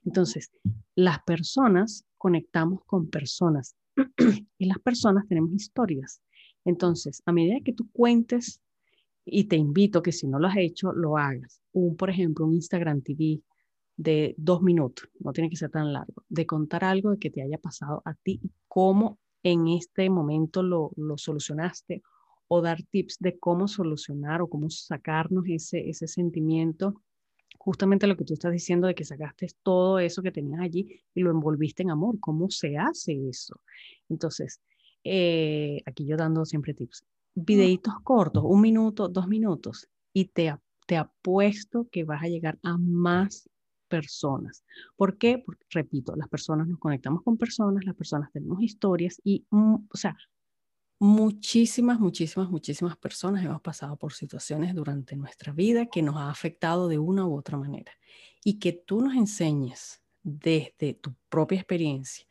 Entonces, 0.04 0.50
las 0.96 1.22
personas 1.24 2.06
conectamos 2.18 2.84
con 2.88 3.08
personas 3.08 3.76
y 4.58 4.66
las 4.66 4.80
personas 4.80 5.28
tenemos 5.28 5.52
historias. 5.54 6.24
Entonces, 6.66 7.22
a 7.28 7.32
medida 7.32 7.60
que 7.64 7.74
tú 7.74 7.88
cuentes, 7.92 8.62
y 9.24 9.44
te 9.44 9.58
invito 9.58 10.02
que 10.02 10.12
si 10.12 10.28
no 10.28 10.40
lo 10.40 10.48
has 10.48 10.58
hecho, 10.58 10.92
lo 10.92 11.18
hagas. 11.18 11.62
Un, 11.72 11.96
por 11.96 12.10
ejemplo, 12.10 12.48
un 12.48 12.56
Instagram 12.56 13.04
TV 13.04 13.44
de 13.96 14.34
dos 14.40 14.64
minutos, 14.64 15.08
no 15.20 15.34
tiene 15.34 15.52
que 15.52 15.56
ser 15.56 15.70
tan 15.70 15.94
largo, 15.94 16.24
de 16.30 16.48
contar 16.48 16.84
algo 16.84 17.12
de 17.12 17.20
que 17.20 17.30
te 17.30 17.44
haya 17.44 17.60
pasado 17.60 18.02
a 18.06 18.16
ti 18.16 18.40
y 18.42 18.50
cómo 18.68 19.20
en 19.44 19.68
este 19.68 20.10
momento 20.10 20.64
lo, 20.64 20.92
solucionaste 21.18 22.02
o 22.50 22.62
dar 22.62 22.82
tips 22.84 23.18
de 23.20 23.38
cómo 23.40 23.68
solucionar 23.68 24.42
o 24.42 24.50
cómo 24.50 24.70
sacarnos 24.70 25.46
ese, 25.48 25.88
ese 25.88 26.08
sentimiento, 26.08 27.02
justamente 27.60 28.08
lo 28.08 28.18
que 28.18 28.26
tú 28.26 28.34
estás 28.34 28.52
diciendo 28.52 28.88
de 28.88 28.96
que 28.96 29.06
sacaste 29.06 29.48
todo 29.64 30.00
eso 30.00 30.24
que 30.24 30.32
tenías 30.32 30.60
allí 30.60 31.00
y 31.14 31.22
lo 31.22 31.30
envolviste 31.30 31.84
en 31.84 31.92
amor, 31.92 32.20
¿cómo 32.20 32.50
se 32.50 32.78
hace 32.78 33.30
eso? 33.30 33.62
Entonces, 34.10 34.62
eh, 35.04 35.82
aquí 35.86 36.06
yo 36.08 36.18
dando 36.18 36.44
siempre 36.44 36.74
tips, 36.74 37.06
videitos 37.36 37.94
cortos, 38.04 38.44
un 38.44 38.62
minuto, 38.62 39.08
dos 39.08 39.28
minutos, 39.28 39.88
y 40.12 40.26
te, 40.26 40.56
te 40.88 40.98
apuesto 40.98 41.88
que 41.92 42.04
vas 42.04 42.24
a 42.24 42.28
llegar 42.28 42.58
a 42.64 42.78
más 42.78 43.48
personas. 43.88 44.64
¿Por 44.96 45.18
qué? 45.18 45.38
Porque, 45.38 45.66
repito, 45.70 46.16
las 46.16 46.30
personas 46.30 46.68
nos 46.68 46.80
conectamos 46.80 47.22
con 47.22 47.38
personas, 47.38 47.86
las 47.86 47.96
personas 47.96 48.32
tenemos 48.32 48.62
historias 48.64 49.22
y, 49.24 49.46
mm, 49.52 49.76
o 49.92 49.98
sea, 49.98 50.18
muchísimas, 51.00 52.00
muchísimas, 52.00 52.50
muchísimas 52.50 52.98
personas 52.98 53.44
hemos 53.44 53.62
pasado 53.62 53.98
por 53.98 54.14
situaciones 54.14 54.76
durante 54.76 55.16
nuestra 55.16 55.54
vida 55.54 55.88
que 55.88 56.02
nos 56.02 56.18
ha 56.18 56.30
afectado 56.30 56.88
de 56.88 57.00
una 57.00 57.26
u 57.26 57.36
otra 57.38 57.58
manera. 57.58 57.92
Y 58.44 58.60
que 58.60 58.74
tú 58.74 59.02
nos 59.02 59.16
enseñes 59.16 60.02
desde 60.24 60.94
tu 60.94 61.16
propia 61.30 61.58
experiencia 61.58 62.26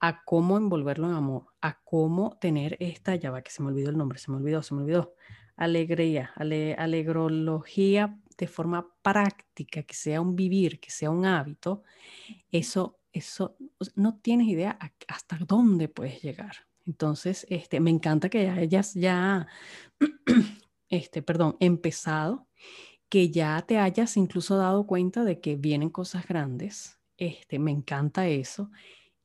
a 0.00 0.24
cómo 0.24 0.56
envolverlo 0.56 1.08
en 1.08 1.14
amor, 1.14 1.46
a 1.60 1.80
cómo 1.82 2.38
tener 2.40 2.76
esta, 2.80 3.16
ya 3.16 3.30
va 3.30 3.42
que 3.42 3.50
se 3.50 3.62
me 3.62 3.68
olvidó 3.68 3.90
el 3.90 3.98
nombre, 3.98 4.18
se 4.18 4.30
me 4.30 4.38
olvidó, 4.38 4.62
se 4.62 4.74
me 4.74 4.82
olvidó, 4.82 5.14
alegría, 5.56 6.32
alegrología 6.36 8.18
de 8.38 8.46
forma 8.46 8.88
práctica, 9.02 9.82
que 9.82 9.94
sea 9.94 10.22
un 10.22 10.34
vivir, 10.36 10.80
que 10.80 10.90
sea 10.90 11.10
un 11.10 11.26
hábito, 11.26 11.82
eso, 12.50 12.98
eso 13.12 13.56
no 13.94 14.18
tienes 14.20 14.48
idea 14.48 14.78
hasta 15.06 15.36
dónde 15.46 15.88
puedes 15.88 16.22
llegar. 16.22 16.69
Entonces, 16.90 17.46
este, 17.50 17.78
me 17.78 17.90
encanta 17.90 18.28
que 18.28 18.48
hayas 18.48 18.94
ya, 18.94 19.46
este, 20.88 21.22
perdón, 21.22 21.56
empezado, 21.60 22.48
que 23.08 23.30
ya 23.30 23.62
te 23.62 23.78
hayas 23.78 24.16
incluso 24.16 24.56
dado 24.56 24.88
cuenta 24.88 25.22
de 25.22 25.40
que 25.40 25.54
vienen 25.54 25.90
cosas 25.90 26.26
grandes. 26.26 26.98
Este, 27.16 27.60
me 27.60 27.70
encanta 27.70 28.26
eso. 28.26 28.72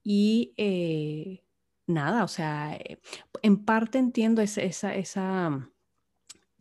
Y 0.04 0.54
eh, 0.58 1.44
nada, 1.88 2.24
o 2.24 2.28
sea, 2.28 2.76
eh, 2.76 3.00
en 3.42 3.66
parte 3.66 3.98
entiendo 3.98 4.44
esa, 4.44 4.62
esa, 4.62 4.94
esa, 4.94 5.68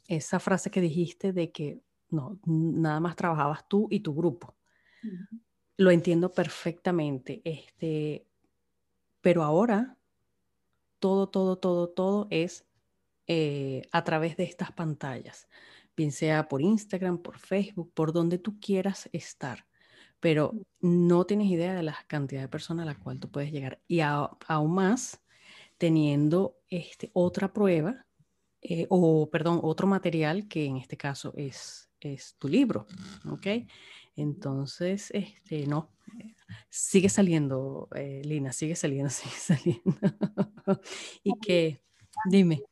esa 0.09 0.41
frase 0.41 0.71
que 0.71 0.81
dijiste 0.81 1.35
de 1.35 1.53
que 1.53 1.83
no, 2.09 2.39
nada 2.47 3.01
más 3.01 3.15
trabajabas 3.15 3.69
tú 3.69 3.89
y 3.91 4.01
tu 4.01 4.15
grupo. 4.15 4.57
Lo 5.77 5.91
entiendo 5.91 6.33
perfectamente, 6.33 7.43
este, 7.45 8.27
pero 9.21 9.43
ahora 9.43 9.99
todo, 11.05 11.29
todo, 11.29 11.59
todo, 11.59 11.91
todo 11.91 12.29
es 12.31 12.65
eh, 13.27 13.83
a 13.93 14.05
través 14.05 14.39
de 14.39 14.45
estas 14.45 14.73
pantallas, 14.73 15.49
bien 15.95 16.13
sea 16.13 16.49
por 16.49 16.63
Instagram, 16.63 17.19
por 17.19 17.39
Facebook, 17.39 17.93
por 17.93 18.11
donde 18.11 18.39
tú 18.39 18.59
quieras 18.59 19.11
estar. 19.13 19.67
pero 20.19 20.55
no 20.81 21.27
tienes 21.27 21.49
idea 21.49 21.75
de 21.75 21.83
la 21.83 21.99
cantidad 22.07 22.41
de 22.41 22.49
personas 22.49 22.85
a 22.85 22.93
la 22.93 22.99
cual 22.99 23.21
tú 23.21 23.31
puedes 23.31 23.53
llegar. 23.53 23.83
Y 23.87 24.01
aún 24.01 24.75
más 24.75 25.21
teniendo 25.77 26.57
este, 26.71 27.11
otra 27.13 27.53
prueba, 27.53 28.07
eh, 28.63 28.87
o 28.89 29.29
perdón, 29.31 29.61
otro 29.63 29.87
material 29.87 30.49
que 30.49 30.65
en 30.65 30.79
este 30.79 30.97
caso 30.97 31.35
es, 31.37 31.91
es 32.01 32.37
tu 32.39 32.49
libro, 32.49 32.87
¿ok? 33.31 33.47
Entonces, 34.17 35.11
este, 35.13 35.67
no, 35.67 35.91
sigue 36.71 37.09
saliendo, 37.09 37.89
eh, 37.95 38.23
Lina, 38.25 38.53
sigue 38.53 38.77
saliendo, 38.77 39.11
sigue 39.11 39.35
saliendo. 39.35 40.81
y 41.23 41.33
que, 41.41 41.83
dime. 42.31 42.63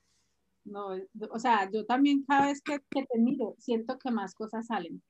No, 0.64 0.90
o 1.30 1.38
sea, 1.40 1.68
yo 1.70 1.84
también 1.84 2.24
cada 2.24 2.46
vez 2.46 2.62
que, 2.62 2.78
que 2.88 3.04
te 3.04 3.18
miro, 3.18 3.56
siento 3.58 3.98
que 3.98 4.12
más 4.12 4.34
cosas 4.34 4.66
salen, 4.66 5.02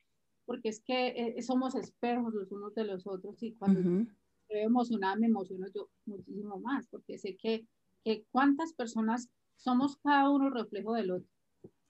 porque 0.47 0.71
es 0.71 0.81
que 0.81 1.09
eh, 1.09 1.43
somos 1.43 1.75
espejos 1.75 2.33
los 2.33 2.51
unos 2.51 2.75
de 2.75 2.85
los 2.85 3.07
otros 3.07 3.43
y 3.43 3.53
cuando 3.55 3.81
uh 3.81 4.07
veo 4.53 4.67
emocionada 4.67 5.17
me 5.17 5.27
emociono 5.27 5.67
yo 5.75 5.89
muchísimo 6.05 6.61
más, 6.61 6.87
porque 6.89 7.19
sé 7.19 7.37
que, 7.37 7.67
que 8.05 8.25
cuántas 8.31 8.73
personas 8.75 9.29
somos 9.57 9.97
cada 9.97 10.31
uno 10.31 10.51
reflejo 10.51 10.95
del 10.95 11.11
otro. 11.13 11.29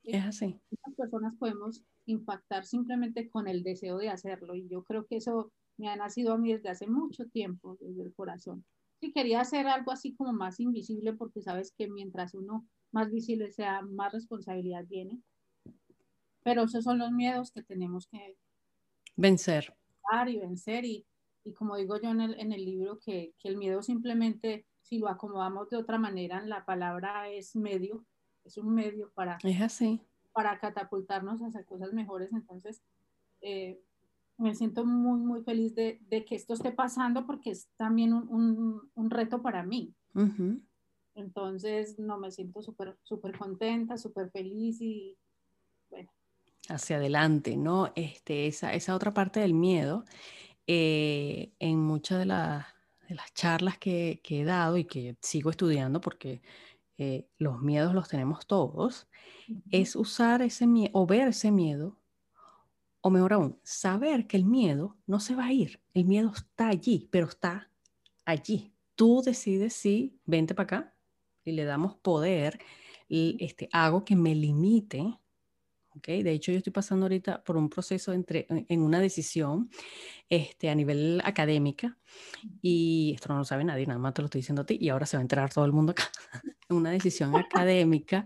Es 0.05 0.25
así. 0.25 0.61
Muchas 0.71 0.95
personas 0.97 1.35
podemos 1.39 1.83
impactar 2.07 2.65
simplemente 2.65 3.29
con 3.29 3.47
el 3.47 3.63
deseo 3.63 3.99
de 3.99 4.09
hacerlo 4.09 4.55
y 4.55 4.69
yo 4.69 4.83
creo 4.83 5.07
que 5.07 5.17
eso 5.17 5.53
me 5.77 5.89
ha 5.89 5.97
nacido 5.97 6.33
a 6.33 6.39
mí 6.39 6.53
desde 6.53 6.71
hace 6.71 6.87
mucho 6.87 7.27
tiempo, 7.27 7.77
desde 7.81 8.03
el 8.03 8.15
corazón. 8.15 8.65
Y 9.01 9.13
quería 9.13 9.41
hacer 9.41 9.67
algo 9.67 9.93
así 9.93 10.15
como 10.15 10.33
más 10.33 10.61
invisible 10.61 11.13
porque 11.15 11.43
sabes 11.43 11.73
que 11.77 11.89
mientras 11.89 12.35
uno 12.35 12.67
más 12.93 13.11
visible 13.11 13.51
sea, 13.51 13.83
más 13.83 14.13
responsabilidad 14.13 14.85
viene. 14.87 15.21
Pero 16.45 16.65
esos 16.65 16.85
son 16.85 16.99
los 16.99 17.11
miedos 17.11 17.51
que 17.53 17.63
tenemos 17.63 18.07
que 18.07 18.37
vencer. 19.17 19.75
Y 20.27 20.39
vencer. 20.39 20.85
Y, 20.85 21.07
y 21.45 21.53
como 21.55 21.77
digo 21.77 22.01
yo 22.01 22.11
en 22.11 22.21
el, 22.21 22.39
en 22.39 22.53
el 22.53 22.65
libro, 22.65 22.99
que, 22.99 23.33
que, 23.39 23.49
el 23.49 23.57
miedo 23.57 23.83
simplemente, 23.83 24.67
si 24.83 24.99
lo 24.99 25.09
acomodamos 25.09 25.71
de 25.71 25.79
otra 25.79 25.99
manera, 25.99 26.45
la 26.45 26.65
palabra 26.65 27.29
es 27.29 27.57
medio, 27.57 28.05
es 28.45 28.57
un 28.59 28.75
medio 28.75 29.11
para, 29.13 29.39
es 29.43 29.61
así. 29.61 30.01
para 30.33 30.59
catapultarnos 30.59 31.41
hacia 31.41 31.65
cosas 31.65 31.93
mejores. 31.93 32.33
Entonces, 32.33 32.83
eh, 33.41 33.81
me 34.39 34.55
siento 34.55 34.85
muy, 34.85 35.21
muy 35.21 35.43
feliz 35.43 35.75
de, 35.75 36.01
de, 36.09 36.25
que 36.25 36.35
esto 36.35 36.55
esté 36.55 36.73
pasando 36.73 37.27
porque 37.27 37.51
es 37.51 37.69
también 37.77 38.13
un, 38.13 38.29
un, 38.29 38.91
un 38.95 39.11
reto 39.11 39.43
para 39.43 39.63
mí. 39.63 39.95
Entonces, 41.15 41.99
no, 41.99 42.19
me 42.19 42.31
siento 42.31 42.63
súper, 42.63 42.97
súper 43.03 43.37
contenta, 43.37 43.97
súper 43.97 44.31
feliz 44.31 44.81
y 44.81 45.17
bueno. 45.91 46.11
Hacia 46.69 46.97
adelante, 46.97 47.57
¿no? 47.57 47.93
Este, 47.95 48.47
esa, 48.47 48.73
esa 48.73 48.95
otra 48.95 49.13
parte 49.13 49.41
del 49.41 49.53
miedo, 49.53 50.05
eh, 50.67 51.53
en 51.59 51.79
muchas 51.81 52.21
de, 52.21 52.27
la, 52.27 52.69
de, 53.09 53.17
las 53.17 53.35
charlas 53.35 53.79
que, 53.79 54.21
que, 54.23 54.41
he 54.41 54.45
dado 54.45 54.77
y 54.79 54.85
que 54.85 55.17
sigo 55.21 55.51
estudiando, 55.51 56.01
porque 56.01 56.41
eh, 57.03 57.29
los 57.39 57.61
miedos 57.61 57.95
los 57.95 58.09
tenemos 58.09 58.47
todos, 58.47 59.09
uh 59.49 59.53
-huh. 59.53 59.63
es 59.71 59.97
usar 59.97 60.41
ese 60.43 60.67
miedo 60.67 60.91
o 60.95 61.07
ver 61.07 61.29
ese 61.29 61.51
miedo 61.51 61.97
o 63.03 63.11
mejor 63.11 63.33
aún, 63.33 63.59
saber 63.65 64.29
que 64.29 64.37
el 64.37 64.45
miedo 64.45 64.97
no 65.07 65.19
se 65.19 65.35
va 65.35 65.47
a 65.47 65.53
ir. 65.53 65.83
El 65.93 66.05
miedo 66.05 66.31
está 66.35 66.69
allí, 66.69 67.09
pero 67.11 67.27
está 67.27 67.69
allí. 68.25 68.73
Tú 68.95 69.23
decides 69.23 69.75
si 69.75 70.17
vente 70.25 70.55
para 70.55 70.65
acá 70.65 70.95
y 71.45 71.53
le 71.53 71.65
damos 71.65 71.97
poder, 71.97 72.61
este, 73.09 73.69
hago 73.73 74.05
que 74.05 74.15
me 74.15 74.35
limite. 74.35 75.19
¿Okay? 75.97 76.23
De 76.23 76.33
hecho, 76.33 76.53
yo 76.53 76.59
estoy 76.59 76.73
pasando 76.73 77.07
ahorita 77.07 77.43
por 77.43 77.57
un 77.57 77.69
proceso 77.69 78.13
entre, 78.13 78.47
en 78.49 78.83
una 78.83 79.01
decisión 79.01 79.71
este, 80.29 80.71
a 80.71 80.75
nivel 80.75 81.21
académica 81.25 81.99
y 82.61 83.13
esto 83.15 83.33
no 83.33 83.39
lo 83.39 83.45
sabe 83.45 83.65
nadie, 83.65 83.87
nada 83.87 83.99
más 83.99 84.15
te 84.15 84.23
lo 84.23 84.27
estoy 84.27 84.41
diciendo 84.41 84.63
a 84.63 84.67
ti 84.67 84.79
y 84.81 84.89
ahora 84.89 85.07
se 85.07 85.17
va 85.17 85.21
a 85.21 85.23
enterar 85.23 85.53
todo 85.53 85.65
el 85.65 85.73
mundo 85.73 85.93
acá. 85.93 86.11
una 86.69 86.91
decisión 86.91 87.37
académica. 87.37 88.25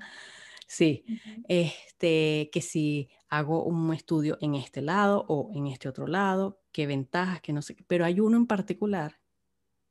Sí, 0.68 1.05
este, 1.48 2.50
que 2.52 2.61
si 2.61 3.09
hago 3.29 3.64
un 3.64 3.92
estudio 3.94 4.37
en 4.40 4.57
este 4.57 4.83
lado 4.83 5.24
o 5.29 5.50
en 5.55 5.68
este 5.68 5.88
otro 5.88 6.07
lado, 6.07 6.61
qué 6.72 6.87
ventajas, 6.87 7.40
que 7.40 7.52
no 7.52 7.62
sé, 7.62 7.76
pero 7.87 8.05
hay 8.05 8.18
uno 8.20 8.37
en 8.37 8.46
particular 8.46 9.20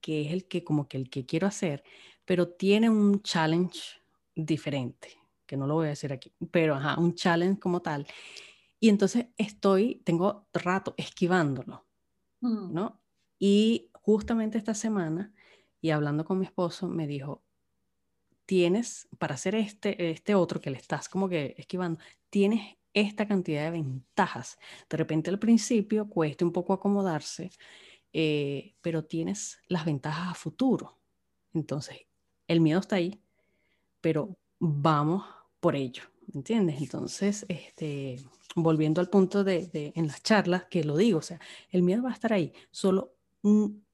que 0.02 0.22
es 0.22 0.34
el 0.34 0.48
que 0.48 0.64
como 0.64 0.88
que 0.88 0.98
el 0.98 1.10
que 1.10 1.26
quiero 1.26 1.48
hacer, 1.48 1.84
pero 2.26 2.50
tiene 2.50 2.90
un 2.90 3.22
challenge 3.24 4.02
diferente, 4.36 5.18
que 5.46 5.58
no 5.58 5.68
lo 5.68 5.76
voy 5.76 5.88
a 5.88 5.90
decir 5.90 6.12
aquí, 6.14 6.34
pero 6.52 6.76
ajá, 6.76 7.00
un 7.00 7.16
challenge 7.16 7.60
como 7.60 7.82
tal. 7.82 8.08
Y 8.80 8.90
entonces 8.90 9.28
estoy, 9.38 10.02
tengo 10.06 10.48
rato 10.54 10.94
esquivándolo, 10.98 11.86
mm. 12.42 12.74
¿no? 12.74 13.02
Y 13.40 13.92
justamente 13.94 14.58
esta 14.58 14.74
semana, 14.74 15.34
y 15.82 15.92
hablando 15.92 16.26
con 16.26 16.40
mi 16.40 16.46
esposo, 16.46 16.88
me 16.88 17.08
dijo, 17.08 17.44
tienes, 18.46 19.08
para 19.18 19.36
hacer 19.36 19.56
este, 19.56 20.12
este 20.12 20.36
otro 20.36 20.62
que 20.62 20.70
le 20.70 20.78
estás 20.78 21.10
como 21.10 21.30
que 21.30 21.56
esquivando, 21.58 22.00
tienes 22.30 22.78
esta 22.94 23.28
cantidad 23.28 23.66
de 23.66 23.72
ventajas. 23.72 24.58
De 24.90 24.98
repente 24.98 25.30
al 25.30 25.40
principio 25.40 26.10
cueste 26.10 26.46
un 26.46 26.52
poco 26.52 26.74
acomodarse, 26.74 27.52
eh, 28.14 28.76
pero 28.82 29.04
tienes 29.04 29.60
las 29.68 29.86
ventajas 29.86 30.32
a 30.32 30.34
futuro. 30.34 30.98
Entonces, 31.54 31.98
el 32.48 32.62
miedo 32.62 32.80
está 32.80 32.96
ahí, 32.96 33.22
pero 34.02 34.38
vamos 34.60 35.26
por 35.66 35.76
ello, 35.76 36.04
¿entiendes? 36.32 36.80
Entonces, 36.80 37.44
este, 37.50 38.24
volviendo 38.56 39.02
al 39.02 39.10
punto 39.10 39.44
de, 39.44 39.66
de, 39.66 39.94
en 39.96 40.06
las 40.06 40.22
charlas, 40.22 40.66
que 40.66 40.84
lo 40.84 40.96
digo, 40.96 41.18
o 41.18 41.24
sea, 41.24 41.40
el 41.72 41.82
miedo 41.82 42.04
va 42.04 42.12
a 42.12 42.14
estar 42.14 42.34
ahí, 42.34 42.54
solo, 42.70 43.16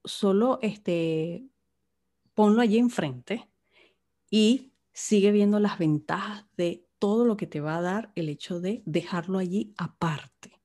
solo 0.03 0.60
este, 0.62 1.45
ponlo 2.34 2.60
allí 2.60 2.77
enfrente 2.77 3.49
y 4.29 4.73
sigue 4.91 5.31
viendo 5.31 5.62
las 5.62 5.79
ventajas 5.79 6.45
de 6.57 6.86
todo 6.99 7.23
lo 7.23 7.38
que 7.38 7.47
te 7.47 7.62
va 7.62 7.77
a 7.77 7.81
dar 7.81 8.12
el 8.15 8.27
hecho 8.27 8.60
de 8.60 8.84
dejarlo 8.86 9.39
allí 9.39 9.73
aparte. 9.77 10.60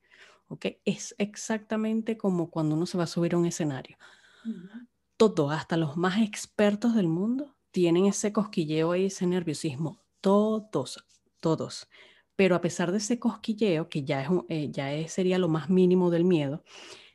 ¿ok? 0.49 0.67
Es 0.85 1.15
exactamente 1.19 2.17
como 2.17 2.51
cuando 2.51 2.75
uno 2.75 2.85
se 2.85 2.99
va 2.99 3.05
a 3.05 3.07
subir 3.07 3.35
a 3.35 3.39
un 3.39 3.47
escenario. 3.47 3.97
Uh 4.45 4.49
-huh. 4.49 4.89
Todo, 5.17 5.53
hasta 5.53 5.77
los 5.77 5.97
más 5.97 6.21
expertos 6.21 6.97
del 6.97 7.07
mundo, 7.07 7.55
tienen 7.71 8.07
ese 8.07 8.33
cosquilleo 8.33 8.97
y 8.97 9.05
ese 9.05 9.25
nerviosismo. 9.29 10.05
Todos, 10.21 11.05
todos. 11.41 11.89
Pero 12.37 12.55
a 12.55 12.61
pesar 12.61 12.93
de 12.93 12.99
ese 12.99 13.19
cosquilleo, 13.19 13.89
que 13.89 14.05
ya, 14.05 14.23
es 14.23 14.29
eh, 14.49 14.71
ya 14.71 14.93
es, 14.93 15.13
sería 15.13 15.39
lo 15.39 15.49
más 15.49 15.71
mínimo 15.71 16.11
del 16.11 16.25
miedo, 16.25 16.63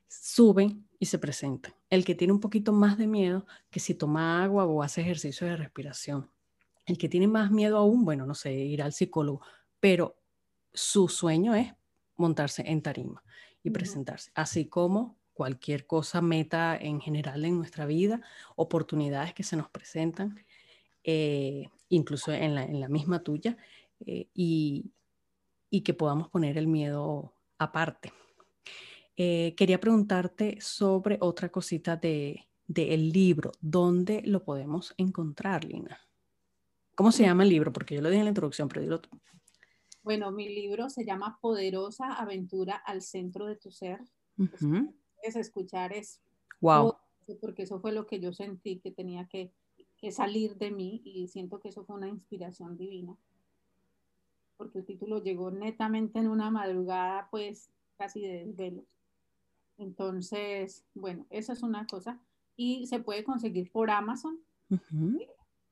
suben 0.07 0.87
y 0.99 1.05
se 1.05 1.19
presentan. 1.19 1.73
El 1.89 2.05
que 2.05 2.15
tiene 2.15 2.33
un 2.33 2.39
poquito 2.39 2.73
más 2.73 2.97
de 2.97 3.07
miedo, 3.07 3.45
que 3.69 3.79
si 3.79 3.93
toma 3.95 4.43
agua 4.43 4.65
o 4.65 4.83
hace 4.83 5.01
ejercicio 5.01 5.47
de 5.47 5.57
respiración, 5.57 6.31
el 6.85 6.97
que 6.97 7.09
tiene 7.09 7.27
más 7.27 7.51
miedo 7.51 7.77
aún, 7.77 8.05
bueno, 8.05 8.25
no 8.25 8.35
sé, 8.35 8.53
ir 8.53 8.81
al 8.81 8.93
psicólogo, 8.93 9.41
pero 9.79 10.17
su 10.73 11.07
sueño 11.07 11.53
es 11.55 11.73
montarse 12.15 12.63
en 12.65 12.81
tarima 12.81 13.23
y 13.63 13.69
uh 13.69 13.71
-huh. 13.71 13.73
presentarse, 13.73 14.31
así 14.35 14.67
como 14.67 15.17
cualquier 15.33 15.87
cosa, 15.87 16.21
meta 16.21 16.77
en 16.77 17.01
general 17.01 17.45
en 17.45 17.57
nuestra 17.57 17.85
vida, 17.85 18.21
oportunidades 18.55 19.33
que 19.33 19.43
se 19.43 19.55
nos 19.57 19.69
presentan, 19.69 20.43
eh, 21.03 21.69
incluso 21.91 22.31
en 22.31 22.55
la, 22.55 22.63
en 22.63 22.79
la, 22.79 22.89
misma 22.89 23.21
tuya, 23.23 23.57
eh, 24.05 24.27
y, 24.33 24.91
y, 25.69 25.81
que 25.81 25.93
podamos 25.93 26.29
poner 26.29 26.57
el 26.57 26.67
miedo 26.67 27.35
aparte. 27.57 28.11
Eh, 29.15 29.53
quería 29.55 29.79
preguntarte 29.79 30.57
sobre 30.59 31.17
otra 31.21 31.49
cosita 31.49 31.95
del 31.95 32.41
de, 32.67 32.85
de 32.85 32.97
libro, 32.97 33.51
¿dónde 33.59 34.21
lo 34.25 34.43
podemos 34.43 34.93
encontrar, 34.97 35.63
Lina? 35.65 35.99
¿Cómo 36.95 37.11
se 37.11 37.23
llama 37.23 37.43
el 37.43 37.49
libro? 37.49 37.71
Porque 37.71 37.95
yo 37.95 38.01
lo 38.01 38.09
dije 38.09 38.19
en 38.19 38.25
la 38.25 38.31
introducción, 38.31 38.67
pero 38.67 38.81
dilo 38.81 39.01
tú. 39.01 39.09
Bueno, 40.03 40.31
mi 40.31 40.49
libro 40.49 40.89
se 40.89 41.05
llama 41.05 41.37
Poderosa 41.41 42.13
Aventura 42.13 42.75
al 42.75 43.01
Centro 43.01 43.45
de 43.45 43.55
tu 43.55 43.71
Ser. 43.71 43.99
Uh 44.37 44.45
-huh. 44.45 44.93
Es 45.21 45.35
escuchar 45.35 45.93
es 45.93 46.21
wow. 46.59 46.95
porque 47.39 47.63
eso 47.63 47.79
fue 47.79 47.91
lo 47.91 48.07
que 48.07 48.19
yo 48.19 48.33
sentí 48.33 48.79
que 48.79 48.91
tenía 48.91 49.27
que, 49.27 49.51
que, 50.01 50.11
salir 50.11 50.55
de 50.57 50.71
mí 50.71 51.01
y 51.05 51.27
siento 51.27 51.59
que 51.59 51.69
eso 51.69 51.83
fue 51.85 51.95
una 51.95 52.09
inspiración 52.09 52.77
divina. 52.77 53.15
Porque 54.57 54.79
el 54.79 54.85
título 54.85 55.21
llegó 55.21 55.51
netamente 55.51 56.19
en 56.19 56.27
una 56.27 56.49
madrugada, 56.49 57.27
pues 57.31 57.69
casi 57.97 58.21
de 58.21 58.45
desvelo. 58.45 58.83
Entonces, 59.77 60.85
bueno, 60.93 61.25
esa 61.29 61.53
es 61.53 61.63
una 61.63 61.85
cosa. 61.87 62.19
Y 62.55 62.85
se 62.87 62.99
puede 62.99 63.23
conseguir 63.23 63.71
por 63.71 63.89
Amazon. 63.89 64.39
Uh 64.69 64.75
-huh 64.75 65.27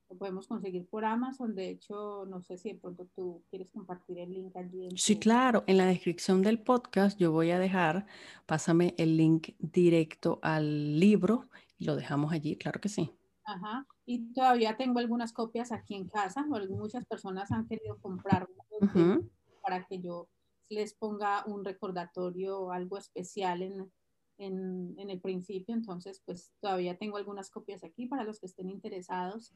lo 0.10 0.18
podemos 0.18 0.48
conseguir 0.48 0.88
por 0.88 1.06
Amazon. 1.06 1.56
De 1.56 1.70
hecho, 1.70 2.26
no 2.28 2.42
sé 2.42 2.58
si 2.58 2.74
de 2.74 2.80
pronto 2.80 3.08
tú 3.16 3.44
quieres 3.50 3.70
compartir 3.70 4.18
el 4.18 4.34
link 4.34 4.56
allí. 4.56 4.90
Sí, 4.96 5.18
claro. 5.18 5.64
En 5.68 5.78
la 5.78 5.86
descripción 5.86 6.42
del 6.42 6.60
podcast 6.60 7.20
yo 7.20 7.32
voy 7.32 7.52
a 7.52 7.60
dejar, 7.60 8.08
pásame 8.46 8.96
el 8.98 9.18
link 9.18 9.50
directo 9.60 10.40
al 10.42 11.00
libro 11.00 11.48
y 11.78 11.86
lo 11.86 11.96
dejamos 11.96 12.34
allí, 12.34 12.56
claro 12.56 12.82
que 12.82 12.90
sí. 12.90 13.12
Ajá. 13.46 13.86
Y 14.12 14.34
todavía 14.34 14.76
tengo 14.76 14.98
algunas 14.98 15.34
copias 15.34 15.72
aquí 15.72 15.94
en 15.94 16.08
casa. 16.08 16.44
Muchas 16.44 17.06
personas 17.06 17.52
han 17.52 17.68
querido 17.68 18.00
comprar 18.00 18.50
uh 18.82 18.86
-huh. 18.88 19.30
para 19.62 19.86
que 19.86 20.00
yo 20.00 20.28
les 20.68 20.96
ponga 20.96 21.46
un 21.46 21.64
recordatorio 21.64 22.60
o 22.60 22.72
algo 22.72 22.98
especial 22.98 23.62
en, 23.62 23.92
en, 24.40 24.96
en, 24.98 25.12
el 25.12 25.22
principio, 25.22 25.76
entonces 25.76 26.24
pues 26.26 26.52
todavía 26.60 26.98
tengo 26.98 27.18
algunas 27.18 27.52
copias 27.52 27.84
aquí 27.84 28.08
para 28.08 28.24
los 28.24 28.40
que 28.40 28.48
estén 28.48 28.72
interesados, 28.72 29.54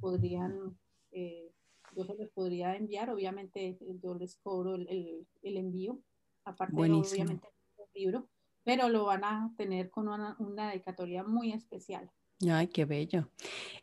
podrían, 0.00 0.76
eh, 1.12 1.52
yo 1.94 2.04
se 2.04 2.16
los 2.16 2.30
podría 2.30 2.74
enviar, 2.74 3.08
obviamente 3.08 3.78
yo 4.02 4.16
les 4.16 4.34
cobro 4.36 4.74
el, 4.74 4.88
el, 4.88 5.28
el 5.42 5.56
envío, 5.56 6.00
aparte 6.44 6.74
Buenísimo. 6.74 7.22
obviamente 7.22 7.48
el 7.78 8.02
libro, 8.02 8.28
pero 8.64 8.88
lo 8.88 9.04
van 9.04 9.22
a 9.22 9.54
tener 9.56 9.90
con 9.90 10.08
una, 10.08 10.34
una 10.40 10.70
dedicatoria 10.70 11.22
muy 11.22 11.52
especial. 11.52 12.10
Ay, 12.50 12.68
qué 12.68 12.84
bello. 12.84 13.28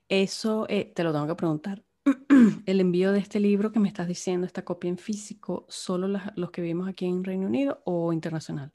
Eso 0.08 0.65
eh, 0.69 0.91
te 0.93 1.04
lo 1.04 1.13
tengo 1.13 1.28
que 1.28 1.36
preguntar. 1.36 1.84
El 2.65 2.82
envío 2.82 3.12
de 3.12 3.19
este 3.19 3.39
libro 3.39 3.72
que 3.72 3.80
me 3.80 3.88
estás 3.88 4.08
diciendo, 4.08 4.45
esta 4.48 4.65
copia 4.65 4.89
en 4.89 4.98
físico, 4.98 5.65
¿solo 5.69 6.19
los 6.36 6.52
que 6.52 6.62
vivimos 6.62 6.88
aquí 6.88 7.06
en 7.06 7.24
Reino 7.24 7.48
Unido 7.48 7.82
o 7.86 8.12
internacional? 8.12 8.74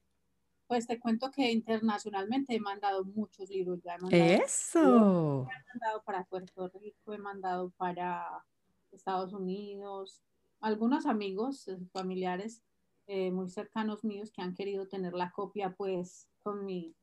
Pues 0.67 0.87
te 0.87 0.99
cuento 0.99 1.31
que 1.31 1.51
internacionalmente 1.51 2.55
he 2.55 2.61
mandado 2.61 3.05
muchos 3.05 3.51
libros, 3.51 3.83
ya 3.83 3.95
he 3.95 3.99
mandado, 3.99 4.45
Eso. 4.45 5.49
he 5.51 5.79
mandado 5.79 6.03
para 6.05 6.25
Puerto 6.25 6.71
Rico, 6.81 7.13
he 7.13 7.19
mandado 7.19 7.71
para 7.77 8.27
Estados 8.91 9.33
Unidos, 9.33 10.23
algunos 10.61 11.05
amigos, 11.05 11.69
eh, 11.69 11.77
familiares 11.93 12.63
eh, 13.07 13.31
muy 13.31 13.51
cercanos 13.51 14.03
míos 14.03 14.33
que 14.33 14.41
han 14.41 14.55
querido 14.55 14.89
tener 14.89 15.13
la 15.13 15.31
copia 15.31 15.75
pues 15.75 16.27
con 16.43 16.65
mi, 16.65 16.95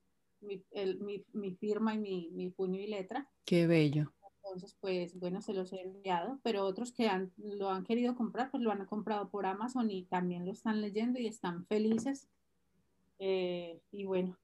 mi, 0.41 0.63
el- 0.71 0.99
mi- 0.99 1.25
mi 1.33 1.51
firma 1.55 1.93
y 1.95 1.99
mi, 1.99 2.29
mi 2.31 2.49
puño 2.49 2.79
y 2.79 2.87
letra. 2.87 3.29
Qué 3.45 3.67
bello. 3.67 4.13
Entonces, 4.43 4.75
pues 4.81 5.17
bueno, 5.19 5.41
se 5.41 5.53
los 5.53 5.71
he 5.71 5.81
enviado, 5.81 6.39
pero 6.43 6.63
otros 6.65 6.91
que 6.91 7.07
han, 7.07 7.31
lo 7.37 7.69
han 7.69 7.83
querido 7.83 8.15
comprar, 8.15 8.49
pues 8.51 8.61
lo 8.63 8.71
han 8.71 8.85
comprado 8.85 9.29
por 9.29 9.45
Amazon 9.45 9.89
y 9.91 10.03
también 10.05 10.45
lo 10.45 10.51
están 10.51 10.81
leyendo 10.81 11.19
y 11.19 11.27
están 11.27 11.65
felices. 11.67 12.27
Eh, 13.19 13.79
y 13.91 14.05
bueno, 14.05 14.37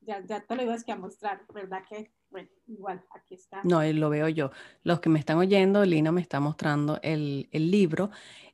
ya, 0.00 0.24
ya 0.24 0.40
te 0.46 0.54
lo 0.54 0.62
ibas 0.62 0.84
que 0.84 0.92
a 0.92 0.96
mostrar, 0.96 1.44
¿verdad? 1.52 1.82
Que, 1.88 2.12
bueno, 2.30 2.48
igual, 2.68 3.04
aquí 3.10 3.34
está. 3.34 3.62
No, 3.64 3.82
eh, 3.82 3.92
lo 3.92 4.08
veo 4.10 4.28
yo. 4.28 4.50
Los 4.84 5.00
que 5.00 5.08
me 5.08 5.18
están 5.18 5.38
oyendo, 5.38 5.84
Lina 5.84 6.12
me 6.12 6.20
está 6.20 6.38
mostrando 6.40 7.00
el, 7.02 7.48
el 7.50 7.70
libro. 7.70 8.10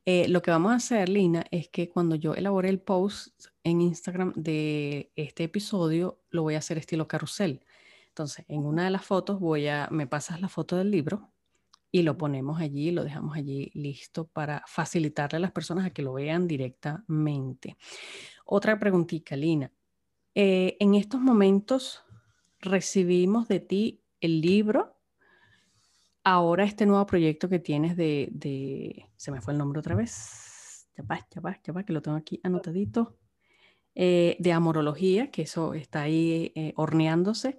Eh, 0.07 0.27
lo 0.29 0.41
que 0.43 0.51
vamos 0.51 0.73
a 0.73 0.77
hacer, 0.77 1.09
Lina, 1.11 1.45
es 1.51 1.69
que 1.69 1.91
cuando 1.91 2.17
yo 2.17 2.35
elabore 2.35 2.71
el 2.71 2.81
post 2.81 3.47
en 3.65 3.81
Instagram 3.81 4.33
de 4.35 5.13
este 5.17 5.45
episodio, 5.45 6.21
lo 6.31 6.43
voy 6.43 6.55
a 6.55 6.59
hacer 6.59 6.79
estilo 6.79 7.09
carrusel. 7.09 7.65
Entonces, 8.09 8.45
en 8.49 8.65
una 8.67 8.85
de 8.85 8.91
las 8.91 9.05
fotos 9.05 9.41
voy 9.41 9.69
a, 9.69 9.89
me 9.91 10.07
pasas 10.07 10.41
la 10.41 10.49
foto 10.49 10.77
del 10.77 10.91
libro 10.91 11.33
y 11.91 12.03
lo 12.03 12.17
ponemos 12.19 12.61
allí, 12.61 12.91
lo 12.91 13.05
dejamos 13.05 13.37
allí 13.37 13.71
listo 13.75 14.27
para 14.27 14.63
facilitarle 14.67 15.37
a 15.37 15.41
las 15.41 15.53
personas 15.53 15.87
a 15.87 15.91
que 15.91 16.03
lo 16.03 16.15
vean 16.15 16.49
directamente. 16.49 17.77
Otra 18.45 18.79
preguntita, 18.79 19.37
Lina. 19.37 19.71
Eh, 20.35 20.77
en 20.81 20.95
estos 20.95 21.21
momentos 21.21 22.03
recibimos 22.61 23.49
de 23.49 23.61
ti 23.61 24.03
el 24.21 24.41
libro. 24.41 24.97
Ahora 26.25 26.65
este 26.65 26.87
nuevo 26.87 27.05
proyecto 27.05 27.49
que 27.49 27.59
tienes 27.59 27.97
de, 27.97 28.29
de- 28.33 29.11
se 29.17 29.31
me 29.31 29.41
fue 29.41 29.53
el 29.53 29.59
nombre 29.59 29.81
otra 29.81 29.95
vez. 29.95 30.89
Ya 30.97 31.05
va, 31.05 31.27
ya 31.31 31.41
va, 31.41 31.61
ya 31.63 31.73
va, 31.73 31.83
que 31.85 31.93
lo 31.93 32.03
tengo 32.03 32.17
aquí 32.17 32.41
anotadito. 32.43 33.19
Eh, 33.95 34.37
de 34.39 34.53
amorología, 34.53 35.31
que 35.31 35.43
eso 35.43 35.75
está 35.75 36.03
ahí 36.03 36.51
eh, 36.55 36.73
horneándose. 36.77 37.59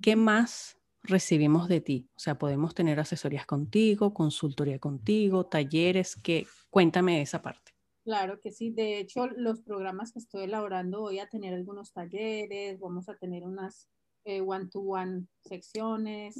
¿Qué 0.00 0.16
más 0.16 0.78
recibimos 1.02 1.68
de 1.68 1.82
ti? 1.82 2.08
O 2.16 2.18
sea, 2.18 2.38
podemos 2.38 2.74
tener 2.74 2.98
asesorías 2.98 3.44
contigo, 3.44 4.14
consultoría 4.14 4.78
contigo, 4.78 5.44
talleres, 5.44 6.16
que 6.16 6.46
cuéntame 6.70 7.20
esa 7.20 7.42
parte. 7.42 7.72
Claro 8.04 8.40
que 8.40 8.52
sí. 8.52 8.70
De 8.70 9.00
hecho, 9.00 9.26
los 9.26 9.60
programas 9.60 10.12
que 10.12 10.20
estoy 10.20 10.44
elaborando, 10.44 11.00
voy 11.00 11.18
a 11.18 11.28
tener 11.28 11.52
algunos 11.52 11.92
talleres, 11.92 12.80
vamos 12.80 13.08
a 13.10 13.16
tener 13.16 13.44
unas 13.44 13.88
eh, 14.24 14.40
one-to-one 14.40 15.26
secciones. 15.44 16.36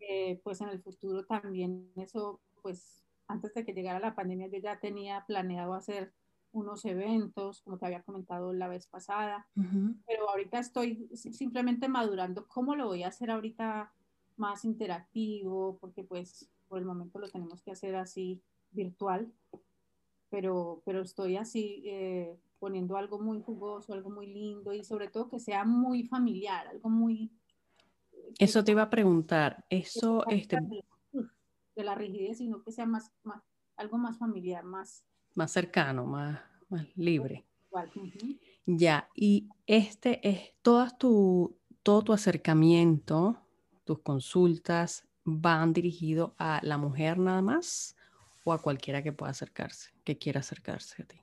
Eh, 0.00 0.40
pues 0.44 0.60
en 0.60 0.68
el 0.68 0.82
futuro 0.82 1.24
también 1.24 1.92
eso, 1.96 2.42
pues 2.60 3.04
antes 3.26 3.54
de 3.54 3.64
que 3.64 3.72
llegara 3.72 4.00
la 4.00 4.14
pandemia, 4.14 4.48
yo 4.48 4.58
ya 4.58 4.78
tenía 4.78 5.24
planeado 5.26 5.74
hacer 5.74 6.12
unos 6.56 6.84
eventos, 6.84 7.60
como 7.62 7.78
te 7.78 7.86
había 7.86 8.02
comentado 8.02 8.52
la 8.52 8.68
vez 8.68 8.86
pasada, 8.86 9.46
ujú. 9.56 9.94
pero 10.06 10.28
ahorita 10.30 10.58
estoy 10.58 11.08
si- 11.14 11.32
simplemente 11.32 11.88
madurando 11.88 12.48
cómo 12.48 12.74
lo 12.74 12.86
voy 12.86 13.02
a 13.02 13.08
hacer 13.08 13.30
ahorita 13.30 13.92
más 14.36 14.64
interactivo, 14.64 15.78
porque 15.80 16.02
pues 16.04 16.50
por 16.68 16.78
el 16.78 16.84
momento 16.84 17.18
lo 17.18 17.28
tenemos 17.28 17.62
que 17.62 17.70
hacer 17.70 17.94
así 17.96 18.42
virtual, 18.70 19.32
pero, 20.30 20.82
pero 20.84 21.02
estoy 21.02 21.36
así 21.36 21.82
eh, 21.86 22.38
poniendo 22.58 22.96
algo 22.96 23.18
muy 23.18 23.40
jugoso, 23.40 23.92
algo 23.92 24.10
muy 24.10 24.26
lindo 24.26 24.72
y 24.72 24.82
sobre 24.82 25.08
todo 25.08 25.28
que 25.28 25.38
sea 25.38 25.64
muy 25.64 26.04
familiar, 26.04 26.66
algo 26.68 26.88
muy... 26.88 27.30
que 28.38 28.44
Eso 28.44 28.64
te 28.64 28.72
iba 28.72 28.82
a 28.82 28.90
preguntar. 28.90 29.64
Eso, 29.70 30.26
este, 30.28 30.58
de 31.76 31.84
la 31.84 31.94
rigidez, 31.94 32.38
sino 32.38 32.62
que 32.62 32.72
sea 32.72 32.86
más, 32.86 33.12
más 33.22 33.42
algo 33.76 33.98
más 33.98 34.18
familiar, 34.18 34.64
más 34.64 35.04
más 35.36 35.52
cercano, 35.52 36.06
más, 36.06 36.40
más 36.68 36.86
libre. 36.96 37.46
igual. 37.68 37.90
Ya, 38.66 39.08
y 39.14 39.48
este 39.66 40.28
es 40.28 40.54
todas 40.62 40.98
tu, 40.98 41.56
todo 41.84 42.02
tu 42.02 42.12
acercamiento, 42.12 43.38
tus 43.84 44.00
consultas 44.00 45.06
van 45.24 45.72
dirigidos 45.72 46.32
a 46.38 46.60
la 46.64 46.78
mujer 46.78 47.18
nada 47.18 47.42
más 47.42 47.96
o 48.44 48.52
a 48.52 48.60
cualquiera 48.60 49.02
que 49.02 49.12
pueda 49.12 49.30
acercarse, 49.30 49.90
que 50.04 50.18
quiera 50.18 50.40
acercarse 50.40 51.02
a 51.02 51.06
ti. 51.06 51.20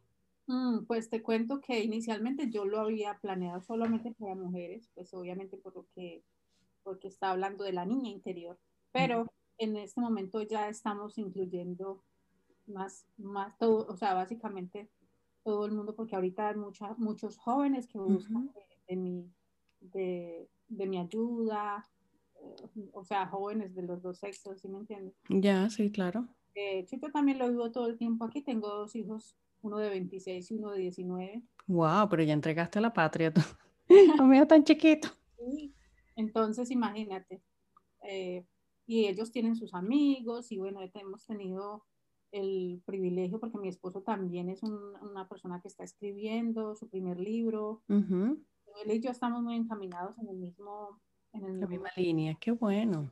Mm, 0.47 0.86
pues 0.86 1.10
te 1.10 1.21
cuento 1.21 1.60
que 1.60 1.84
inicialmente 1.84 2.49
yo 2.49 2.65
lo 2.65 2.80
había 2.80 3.17
planeado 3.19 3.62
solamente 3.62 4.13
para 4.13 4.36
mujeres, 4.36 4.89
pues 4.93 5.13
obviamente 5.13 5.58
por 5.58 5.76
lo 5.76 5.88
que, 5.95 6.23
porque 6.84 7.08
está 7.08 7.32
hablando 7.32 7.63
de 7.63 7.73
la 7.73 7.86
niña 7.86 8.10
interior, 8.10 8.60
pero 8.91 9.26
en 9.58 9.78
este 9.78 10.02
momento 10.02 10.41
ya 10.41 10.67
estamos 10.67 11.17
incluyendo 11.17 12.04
más, 12.67 13.06
más 13.17 13.58
todo, 13.58 13.86
o 13.88 13.95
sea, 13.97 14.13
básicamente 14.13 14.89
todo 15.43 15.65
el 15.65 15.73
mundo, 15.73 15.95
porque 15.95 16.15
ahorita 16.15 16.49
hay 16.49 16.56
mucha- 16.56 16.95
muchos 16.97 17.38
jóvenes 17.38 17.88
que 17.88 17.97
buscan 17.97 18.45
Ujú. 18.45 18.54
de, 18.54 18.65
de 18.88 18.95
mi, 18.95 19.34
de, 19.82 20.49
de 20.69 20.88
mi 20.88 20.97
ayuda, 20.97 21.86
eh, 22.36 22.89
o 22.93 23.04
sea, 23.04 23.28
jóvenes 23.28 23.76
de 23.76 23.84
los 23.84 24.02
dos 24.02 24.19
sexos, 24.19 24.62
¿sí 24.62 24.69
me 24.69 24.80
entiendes? 24.80 25.15
Ya, 25.30 25.69
sí, 25.69 25.91
claro. 25.91 26.28
De 26.56 26.80
hecho, 26.80 26.95
yo 26.97 27.12
también 27.12 27.39
lo 27.39 27.49
vivo 27.49 27.71
todo 27.71 27.88
el 27.88 27.97
tiempo 27.97 28.26
aquí, 28.26 28.41
tengo 28.41 28.69
dos 28.69 28.95
hijos, 28.95 29.36
uno 29.62 29.78
de 29.78 29.89
26 29.89 30.52
y 30.52 30.56
uno 30.56 30.71
de 30.71 30.80
19. 30.80 31.43
Wow, 31.67 32.08
pero 32.10 32.23
ya 32.23 32.34
entregaste 32.34 32.80
a 32.80 32.82
la 32.84 32.93
patria 32.93 33.34
tú. 33.34 33.41
Lo 34.17 34.26
mío 34.26 34.45
tan 34.47 34.63
chiquito. 34.63 35.10
Sí. 35.38 35.73
Entonces, 36.15 36.69
imagínate. 36.71 37.41
eh, 38.02 38.45
y 38.86 39.06
ellos 39.08 39.32
tienen 39.32 39.56
sus 39.56 39.73
amigos 39.73 40.52
y 40.52 40.58
bueno, 40.58 40.82
hemos 40.93 41.26
tenido 41.26 41.86
el 42.34 42.82
privilegio 42.86 43.39
porque 43.39 43.58
mi 43.58 43.69
esposo 43.69 44.02
también 44.02 44.50
es 44.50 44.63
un- 44.63 44.96
una 45.02 45.28
persona 45.30 45.62
que 45.62 45.67
está 45.69 45.84
escribiendo 45.84 46.76
su 46.76 46.89
primer 46.89 47.19
libro. 47.19 47.84
Ujú, 47.88 48.43
Él 48.84 48.91
y 48.91 49.00
yo 49.00 49.12
estamos 49.12 49.41
muy 49.43 49.56
encaminados 49.56 50.17
en 50.17 50.28
el 50.30 50.38
mismo, 50.38 51.00
en 51.32 51.46
el 51.46 51.60
La 51.60 51.67
misma 51.67 51.89
línea, 51.96 52.36
qué 52.41 52.52
bueno. 52.52 53.12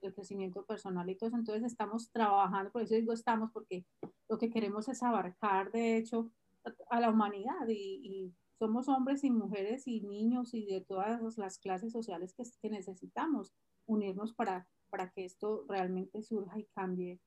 el 0.00 0.14
crecimiento 0.14 0.64
personal 0.66 1.08
y 1.08 1.16
todo 1.16 1.28
eso. 1.28 1.36
Entonces 1.38 1.64
estamos 1.64 2.10
trabajando, 2.12 2.70
por 2.70 2.82
eso 2.82 2.94
digo 2.94 3.12
estamos, 3.14 3.50
porque 3.52 3.86
lo 4.28 4.36
que 4.38 4.50
queremos 4.50 4.86
es 4.88 5.02
abarcar, 5.02 5.72
de 5.72 5.96
hecho, 5.96 6.30
a, 6.64 6.96
a 6.96 7.00
la 7.00 7.10
humanidad 7.10 7.66
y, 7.68 8.00
y 8.04 8.34
somos 8.58 8.86
hombres 8.88 9.24
y 9.24 9.30
mujeres 9.30 9.86
y 9.88 10.02
niños 10.02 10.52
y 10.54 10.66
de 10.66 10.82
todas 10.82 11.38
las 11.38 11.58
clases 11.58 11.90
sociales 11.92 12.34
que, 12.34 12.44
que 12.60 12.68
necesitamos 12.70 13.54
unirnos 13.86 14.34
para, 14.34 14.68
para 14.90 15.10
que 15.10 15.24
esto 15.24 15.64
realmente 15.68 16.22
surja 16.22 16.58
y 16.60 16.66
cambie. 16.74 17.18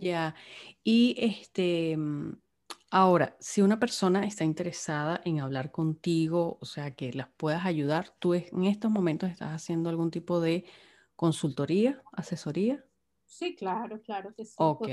Ya. 0.00 0.34
Y 0.84 1.16
este, 1.18 1.96
mm, 1.96 2.40
ahora, 2.90 3.36
si 3.40 3.62
una 3.62 3.78
persona 3.78 4.26
está 4.26 4.44
interesada 4.44 5.20
en 5.24 5.40
hablar 5.40 5.70
contigo, 5.70 6.58
o 6.60 6.64
sea, 6.64 6.94
que 6.94 7.12
las 7.12 7.28
puedas 7.36 7.64
ayudar, 7.64 8.14
tú 8.18 8.34
en 8.34 8.64
estos 8.64 8.90
momentos 8.90 9.30
estás 9.30 9.50
haciendo 9.50 9.90
algún 9.90 10.10
tipo 10.10 10.40
de 10.40 10.64
consultoría, 11.16 12.02
asesoría. 12.12 12.84
sí, 13.24 13.54
claro, 13.56 14.00
claro 14.02 14.34
que 14.34 14.44
sí. 14.44 14.54
Ok. 14.58 14.88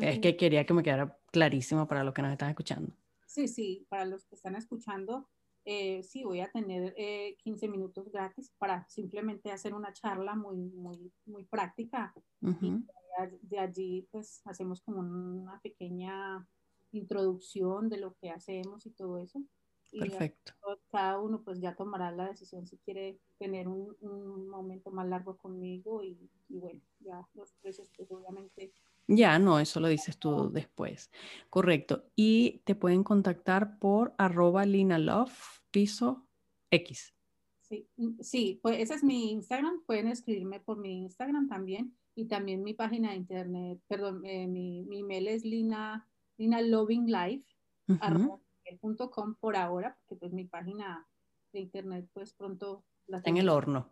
Es 0.00 0.18
que 0.20 0.36
quería 0.36 0.64
que 0.64 0.74
me 0.74 0.82
quedara 0.82 1.18
clarísimo 1.32 1.88
para 1.88 2.04
los 2.04 2.14
que 2.14 2.22
nos 2.22 2.32
están 2.32 2.50
escuchando. 2.50 2.92
Sí, 3.26 3.48
sí, 3.48 3.86
para 3.88 4.04
los 4.04 4.24
que 4.26 4.34
están 4.34 4.56
escuchando, 4.56 5.28
eh, 5.72 6.02
sí, 6.02 6.24
voy 6.24 6.40
a 6.40 6.50
tener 6.50 6.94
eh, 6.96 7.36
15 7.38 7.68
minutos 7.68 8.10
gratis 8.10 8.52
para 8.58 8.86
simplemente 8.88 9.50
hacer 9.52 9.74
una 9.74 9.92
charla 9.92 10.34
muy, 10.34 10.56
muy, 10.58 11.12
muy 11.26 11.44
práctica. 11.44 12.12
Ujú, 12.42 12.82
De- 13.18 13.38
De 13.42 13.58
allí, 13.58 14.08
pues, 14.10 14.40
hacemos 14.46 14.80
como 14.82 15.00
una 15.00 15.60
pequeña 15.62 16.48
introducción 16.92 17.88
de 17.88 17.98
lo 17.98 18.14
que 18.14 18.30
hacemos 18.30 18.86
y 18.86 18.90
todo 18.90 19.18
eso. 19.18 19.42
Y 19.92 20.10
ya 20.10 20.20
Perfecto. 20.20 20.52
cada 20.90 21.20
uno, 21.20 21.42
pues, 21.44 21.60
ya 21.60 21.74
tomará 21.76 22.10
la 22.12 22.28
decisión 22.28 22.66
si 22.66 22.78
quiere 22.78 23.20
tener 23.38 23.68
un, 23.68 23.96
un 24.00 24.48
momento 24.48 24.90
más 24.90 25.08
largo 25.08 25.36
conmigo 25.36 26.02
y, 26.02 26.30
y 26.48 26.58
bueno, 26.58 26.80
ya 27.00 27.28
los 27.34 27.52
precios, 27.54 27.90
pues, 27.96 28.10
obviamente 28.10 28.72
Ya, 29.06 29.38
no, 29.38 29.58
eso 29.58 29.80
lo 29.80 29.88
dices 29.88 30.18
tú 30.18 30.50
después. 30.52 31.10
Correcto. 31.50 32.04
Y 32.14 32.60
te 32.64 32.74
pueden 32.76 33.02
contactar 33.02 33.78
por 33.78 34.14
arroba 34.18 34.64
linalove, 34.66 35.32
piso, 35.70 36.26
X. 36.70 37.14
Sí, 37.60 37.88
mm, 37.96 38.20
sí, 38.20 38.58
pues 38.62 38.78
ese 38.80 38.94
es 38.94 39.04
mi 39.04 39.30
Instagram. 39.30 39.82
Pueden 39.86 40.08
escribirme 40.08 40.60
por 40.60 40.78
mi 40.78 41.02
Instagram 41.02 41.48
también 41.48 41.96
y 42.14 42.26
también 42.26 42.62
mi 42.62 42.74
página 42.74 43.10
de 43.10 43.16
internet, 43.16 43.80
perdón, 43.86 44.22
eh, 44.24 44.46
mi, 44.46 44.82
mi, 44.84 45.00
email 45.00 45.28
es 45.28 45.44
lina, 45.44 46.06
lina 46.36 46.60
loving 46.60 47.06
life, 47.06 47.46
por 49.40 49.56
ahora, 49.56 49.96
porque 50.06 50.20
pues 50.20 50.32
mi 50.32 50.44
página 50.44 51.06
de 51.52 51.60
internet 51.60 52.08
pues 52.12 52.34
pronto 52.34 52.84
la 53.06 53.18
Está 53.18 53.30
en 53.30 53.38
el 53.38 53.48
horno. 53.48 53.88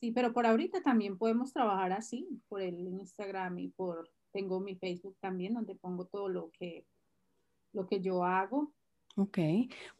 Sí, 0.00 0.12
pero 0.12 0.32
por 0.32 0.46
ahorita 0.46 0.82
también 0.82 1.18
podemos 1.18 1.52
trabajar 1.52 1.92
así, 1.92 2.26
por 2.48 2.62
el 2.62 2.78
Instagram 2.88 3.58
y 3.58 3.68
por, 3.68 4.10
tengo 4.32 4.58
mi 4.58 4.74
Facebook 4.76 5.16
también, 5.20 5.54
donde 5.54 5.74
pongo 5.74 6.06
todo 6.06 6.28
lo 6.28 6.50
que, 6.52 6.86
lo 7.72 7.86
que 7.86 8.00
yo 8.00 8.24
hago. 8.24 8.72
Ok, 9.16 9.38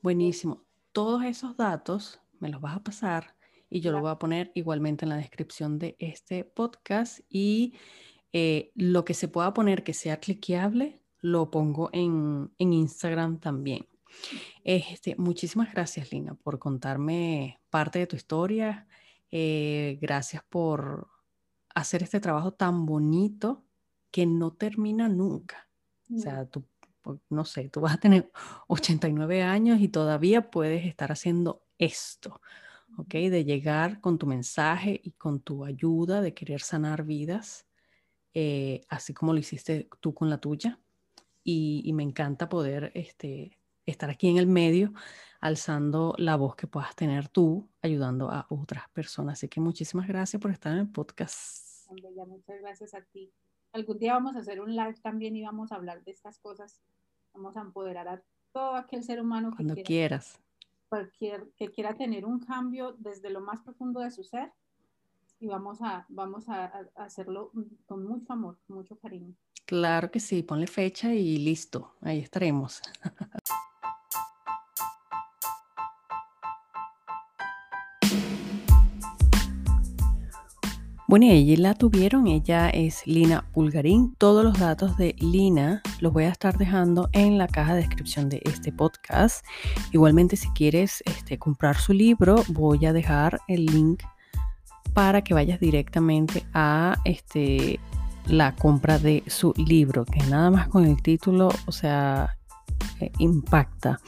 buenísimo. 0.03 0.65
Todos 0.93 1.25
esos 1.25 1.57
datos 1.57 2.21
me 2.39 2.49
los 2.49 2.61
vas 2.61 2.77
a 2.77 2.83
pasar 2.83 3.37
y 3.69 3.81
yo 3.81 3.93
lo 3.93 4.01
voy 4.01 4.11
a 4.11 4.19
poner 4.19 4.51
igualmente 4.55 5.05
en 5.05 5.11
la 5.11 5.17
descripción 5.17 5.79
de 5.79 5.97
este 5.99 6.45
podcast 6.45 7.21
y 7.29 7.75
eh, 8.33 8.73
lo 8.75 9.05
que 9.05 9.15
se 9.15 9.29
pueda 9.29 9.53
poner 9.53 9.83
que 9.85 9.95
sea 9.95 10.19
cliqueable, 10.19 11.01
lo 11.21 11.51
pongo 11.51 11.91
en, 11.93 12.51
en 12.59 12.73
Instagram 12.73 13.39
también. 13.41 13.87
Este, 14.65 15.17
muchísimas 15.17 15.73
gracias, 15.73 16.13
Lina, 16.13 16.35
por 16.35 16.59
contarme 16.59 17.61
parte 17.71 17.99
de 17.99 18.07
tu 18.07 18.17
historia. 18.17 18.87
Eh, 19.31 19.99
gracias 20.01 20.43
por 20.49 21.09
hacer 21.75 22.03
este 22.03 22.21
trabajo 22.21 22.53
tan 22.53 22.87
bonito 22.87 23.65
que 24.11 24.27
no 24.27 24.53
termina 24.53 25.09
nunca. 25.09 25.69
O 26.13 26.19
sea, 26.19 26.45
tú, 26.47 26.65
no 27.29 27.45
sé, 27.45 27.69
tú 27.69 27.81
vas 27.81 27.95
a 27.95 28.01
tener 28.01 28.31
89 28.69 29.43
años 29.43 29.81
y 29.81 29.89
todavía 29.89 30.51
puedes 30.51 30.87
estar 30.87 31.13
haciendo 31.13 31.65
esto, 31.79 32.41
¿ok? 32.99 33.13
De 33.15 33.45
llegar 33.45 34.01
con 34.01 34.19
tu 34.19 34.27
mensaje 34.27 35.01
y 35.03 35.13
con 35.13 35.41
tu 35.41 35.65
ayuda 35.65 36.21
de 36.21 36.35
querer 36.35 36.61
sanar 36.61 37.05
vidas, 37.05 37.67
eh, 38.35 38.83
así 38.89 39.15
como 39.15 39.33
lo 39.33 39.39
hiciste 39.39 39.89
tú 40.01 40.15
con 40.15 40.31
la 40.31 40.39
tuya. 40.39 40.79
Y, 41.43 41.83
y 41.87 41.95
me 41.95 42.03
encanta 42.03 42.51
poder 42.51 42.93
este, 42.95 43.59
estar 43.87 44.11
aquí 44.11 44.29
en 44.29 44.37
el 44.37 44.47
medio, 44.47 44.93
alzando 45.41 46.15
la 46.19 46.37
voz 46.37 46.55
que 46.57 46.67
puedas 46.67 46.95
tener 46.95 47.29
tú, 47.29 47.69
ayudando 47.83 48.31
a 48.31 48.47
otras 48.51 48.89
personas. 48.91 49.39
Así 49.39 49.49
que 49.49 49.61
muchísimas 49.61 50.07
gracias 50.07 50.41
por 50.41 50.51
estar 50.51 50.73
en 50.73 50.81
el 50.81 50.89
podcast. 50.89 51.91
muchas 51.91 52.61
gracias 52.61 52.95
a 52.95 53.03
ti. 53.03 53.33
Algún 53.73 53.99
día 53.99 54.15
vamos 54.15 54.37
a 54.37 54.41
hacer 54.41 54.61
un 54.61 54.75
live 54.75 54.97
también 55.03 55.37
y 55.37 55.43
vamos 55.43 55.71
a 55.71 55.77
hablar 55.77 56.03
de 56.03 56.11
estas 56.11 56.39
cosas. 56.39 56.81
Vamos 57.33 57.57
a 57.57 57.61
empoderar 57.61 58.09
a 58.09 58.23
todo 58.53 58.75
aquel 58.75 59.05
ser 59.05 59.21
humano 59.21 59.51
que 59.51 59.57
Cuando 59.57 59.75
quieras. 59.77 60.41
Cualquier, 60.89 61.53
que 61.57 61.71
quiera 61.71 61.97
tener 61.97 62.25
un 62.25 62.41
cambio 62.41 62.97
desde 62.99 63.31
lo 63.31 63.41
más 63.41 63.61
profundo 63.61 64.01
de 64.01 64.11
su 64.11 64.25
ser 64.25 64.53
y 65.39 65.47
vamos 65.47 65.81
a, 65.83 66.05
vamos 66.09 66.49
a, 66.49 66.65
a 66.65 67.05
hacerlo 67.05 67.53
con 67.87 68.05
mucho 68.05 68.33
amor, 68.33 68.59
con 68.67 68.77
mucho 68.77 68.99
cariño. 68.99 69.35
Claro 69.67 70.11
que 70.11 70.19
sí, 70.19 70.43
ponle 70.43 70.67
fecha 70.67 71.15
y 71.15 71.39
listo, 71.39 71.95
ahí 72.01 72.19
estaremos. 72.19 72.83
Bueno, 81.11 81.27
y 81.27 81.31
ella 81.31 81.57
la 81.59 81.75
tuvieron, 81.75 82.29
ella 82.29 82.71
es 82.71 83.05
Lina 83.05 83.45
Pulgarín. 83.53 84.15
Todos 84.15 84.45
los 84.45 84.61
datos 84.61 84.97
de 84.97 85.17
Lina 85.19 85.83
los 85.99 86.13
voy 86.13 86.23
a 86.23 86.29
estar 86.29 86.57
dejando 86.57 87.09
en 87.11 87.37
la 87.37 87.49
caja 87.49 87.75
de 87.75 87.81
descripción 87.81 88.29
de 88.29 88.41
este 88.45 88.71
podcast. 88.71 89.45
Igualmente, 89.91 90.37
si 90.37 90.49
quieres 90.51 91.03
este, 91.07 91.37
comprar 91.37 91.77
su 91.79 91.95
libro, 91.95 92.45
voy 92.47 92.87
a 92.87 92.93
dejar 92.93 93.41
el 93.49 93.67
link 93.67 94.05
para 94.95 95.25
que 95.25 95.35
vayas 95.35 95.59
directamente 95.59 96.47
a 96.55 96.97
este, 97.05 97.81
la 98.27 98.55
compra 98.55 99.01
de 99.01 99.25
su 99.27 99.53
libro, 99.57 100.05
que 100.05 100.23
nada 100.29 100.53
más 100.53 100.69
con 100.69 100.85
el 100.85 101.03
título, 101.03 101.49
o 101.67 101.73
sea, 101.73 102.37
eh, 103.01 103.11
impacta. 103.19 103.99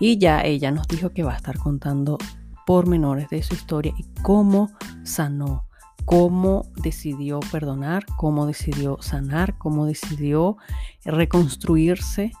Y 0.00 0.18
ya 0.18 0.42
ella 0.42 0.72
nos 0.72 0.88
dijo 0.88 1.10
que 1.10 1.22
va 1.22 1.34
a 1.34 1.36
estar 1.36 1.56
contando 1.56 2.18
pormenores 2.66 3.28
de 3.28 3.44
su 3.44 3.54
historia 3.54 3.94
y 3.96 4.06
cómo 4.22 4.72
sanó 5.04 5.67
cómo 6.08 6.64
decidió 6.76 7.38
perdonar, 7.52 8.06
cómo 8.16 8.46
decidió 8.46 8.96
sanar, 9.02 9.58
cómo 9.58 9.84
decidió 9.84 10.56
reconstruirse 11.04 12.32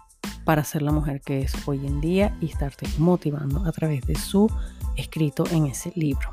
para 0.46 0.64
ser 0.64 0.80
la 0.80 0.90
mujer 0.90 1.20
que 1.20 1.42
es 1.42 1.52
hoy 1.68 1.86
en 1.86 2.00
día 2.00 2.34
y 2.40 2.46
estarte 2.46 2.86
motivando 2.96 3.66
a 3.66 3.72
través 3.72 4.06
de 4.06 4.14
su 4.14 4.50
escrito 4.96 5.44
en 5.50 5.66
ese 5.66 5.92
libro. 5.96 6.30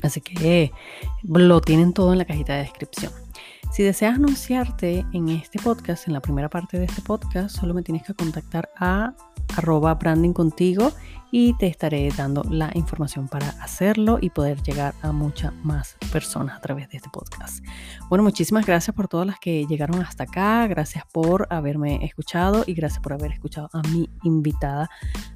Así 0.00 0.20
que 0.20 0.70
lo 1.24 1.60
tienen 1.60 1.92
todo 1.92 2.12
en 2.12 2.18
la 2.18 2.26
cajita 2.26 2.52
de 2.52 2.60
descripción. 2.60 3.10
Si 3.72 3.82
deseas 3.82 4.14
anunciarte 4.14 5.04
en 5.12 5.28
este 5.30 5.58
podcast, 5.58 6.06
en 6.06 6.12
la 6.12 6.20
primera 6.20 6.48
parte 6.48 6.78
de 6.78 6.84
este 6.84 7.02
podcast, 7.02 7.56
solo 7.56 7.74
me 7.74 7.82
tienes 7.82 8.04
que 8.04 8.14
contactar 8.14 8.70
a 8.76 9.14
arroba 9.56 9.94
branding 9.94 10.32
contigo 10.32 10.92
y 11.30 11.54
te 11.54 11.66
estaré 11.66 12.08
dando 12.16 12.42
la 12.44 12.70
información 12.74 13.28
para 13.28 13.48
hacerlo 13.62 14.18
y 14.20 14.30
poder 14.30 14.62
llegar 14.62 14.94
a 15.02 15.12
muchas 15.12 15.52
más 15.64 15.96
personas 16.12 16.56
a 16.56 16.60
través 16.60 16.88
de 16.88 16.96
este 16.96 17.10
podcast. 17.10 17.64
Bueno, 18.08 18.24
muchísimas 18.24 18.66
gracias 18.66 18.94
por 18.94 19.08
todas 19.08 19.26
las 19.26 19.38
que 19.38 19.66
llegaron 19.66 20.00
hasta 20.02 20.24
acá, 20.24 20.66
gracias 20.66 21.04
por 21.12 21.46
haberme 21.50 22.04
escuchado 22.04 22.64
y 22.66 22.74
gracias 22.74 23.00
por 23.00 23.12
haber 23.12 23.32
escuchado 23.32 23.68
a 23.72 23.82
mi 23.88 24.08
invitada 24.22 24.88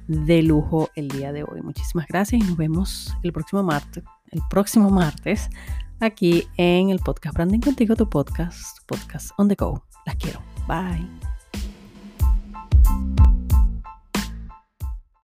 de 0.07 0.41
lujo 0.41 0.89
el 0.95 1.09
día 1.09 1.31
de 1.31 1.43
hoy. 1.43 1.61
Muchísimas 1.61 2.07
gracias 2.07 2.41
y 2.41 2.45
nos 2.45 2.57
vemos 2.57 3.15
el 3.23 3.31
próximo 3.31 3.63
martes, 3.63 4.03
el 4.31 4.41
próximo 4.49 4.89
martes 4.89 5.49
aquí 5.99 6.47
en 6.57 6.89
el 6.89 6.99
podcast 6.99 7.35
Branding 7.35 7.59
Contigo, 7.59 7.95
tu 7.95 8.09
podcast, 8.09 8.79
podcast 8.85 9.31
on 9.37 9.47
the 9.47 9.55
go. 9.55 9.83
Las 10.05 10.15
quiero. 10.17 10.41
Bye. 10.67 11.09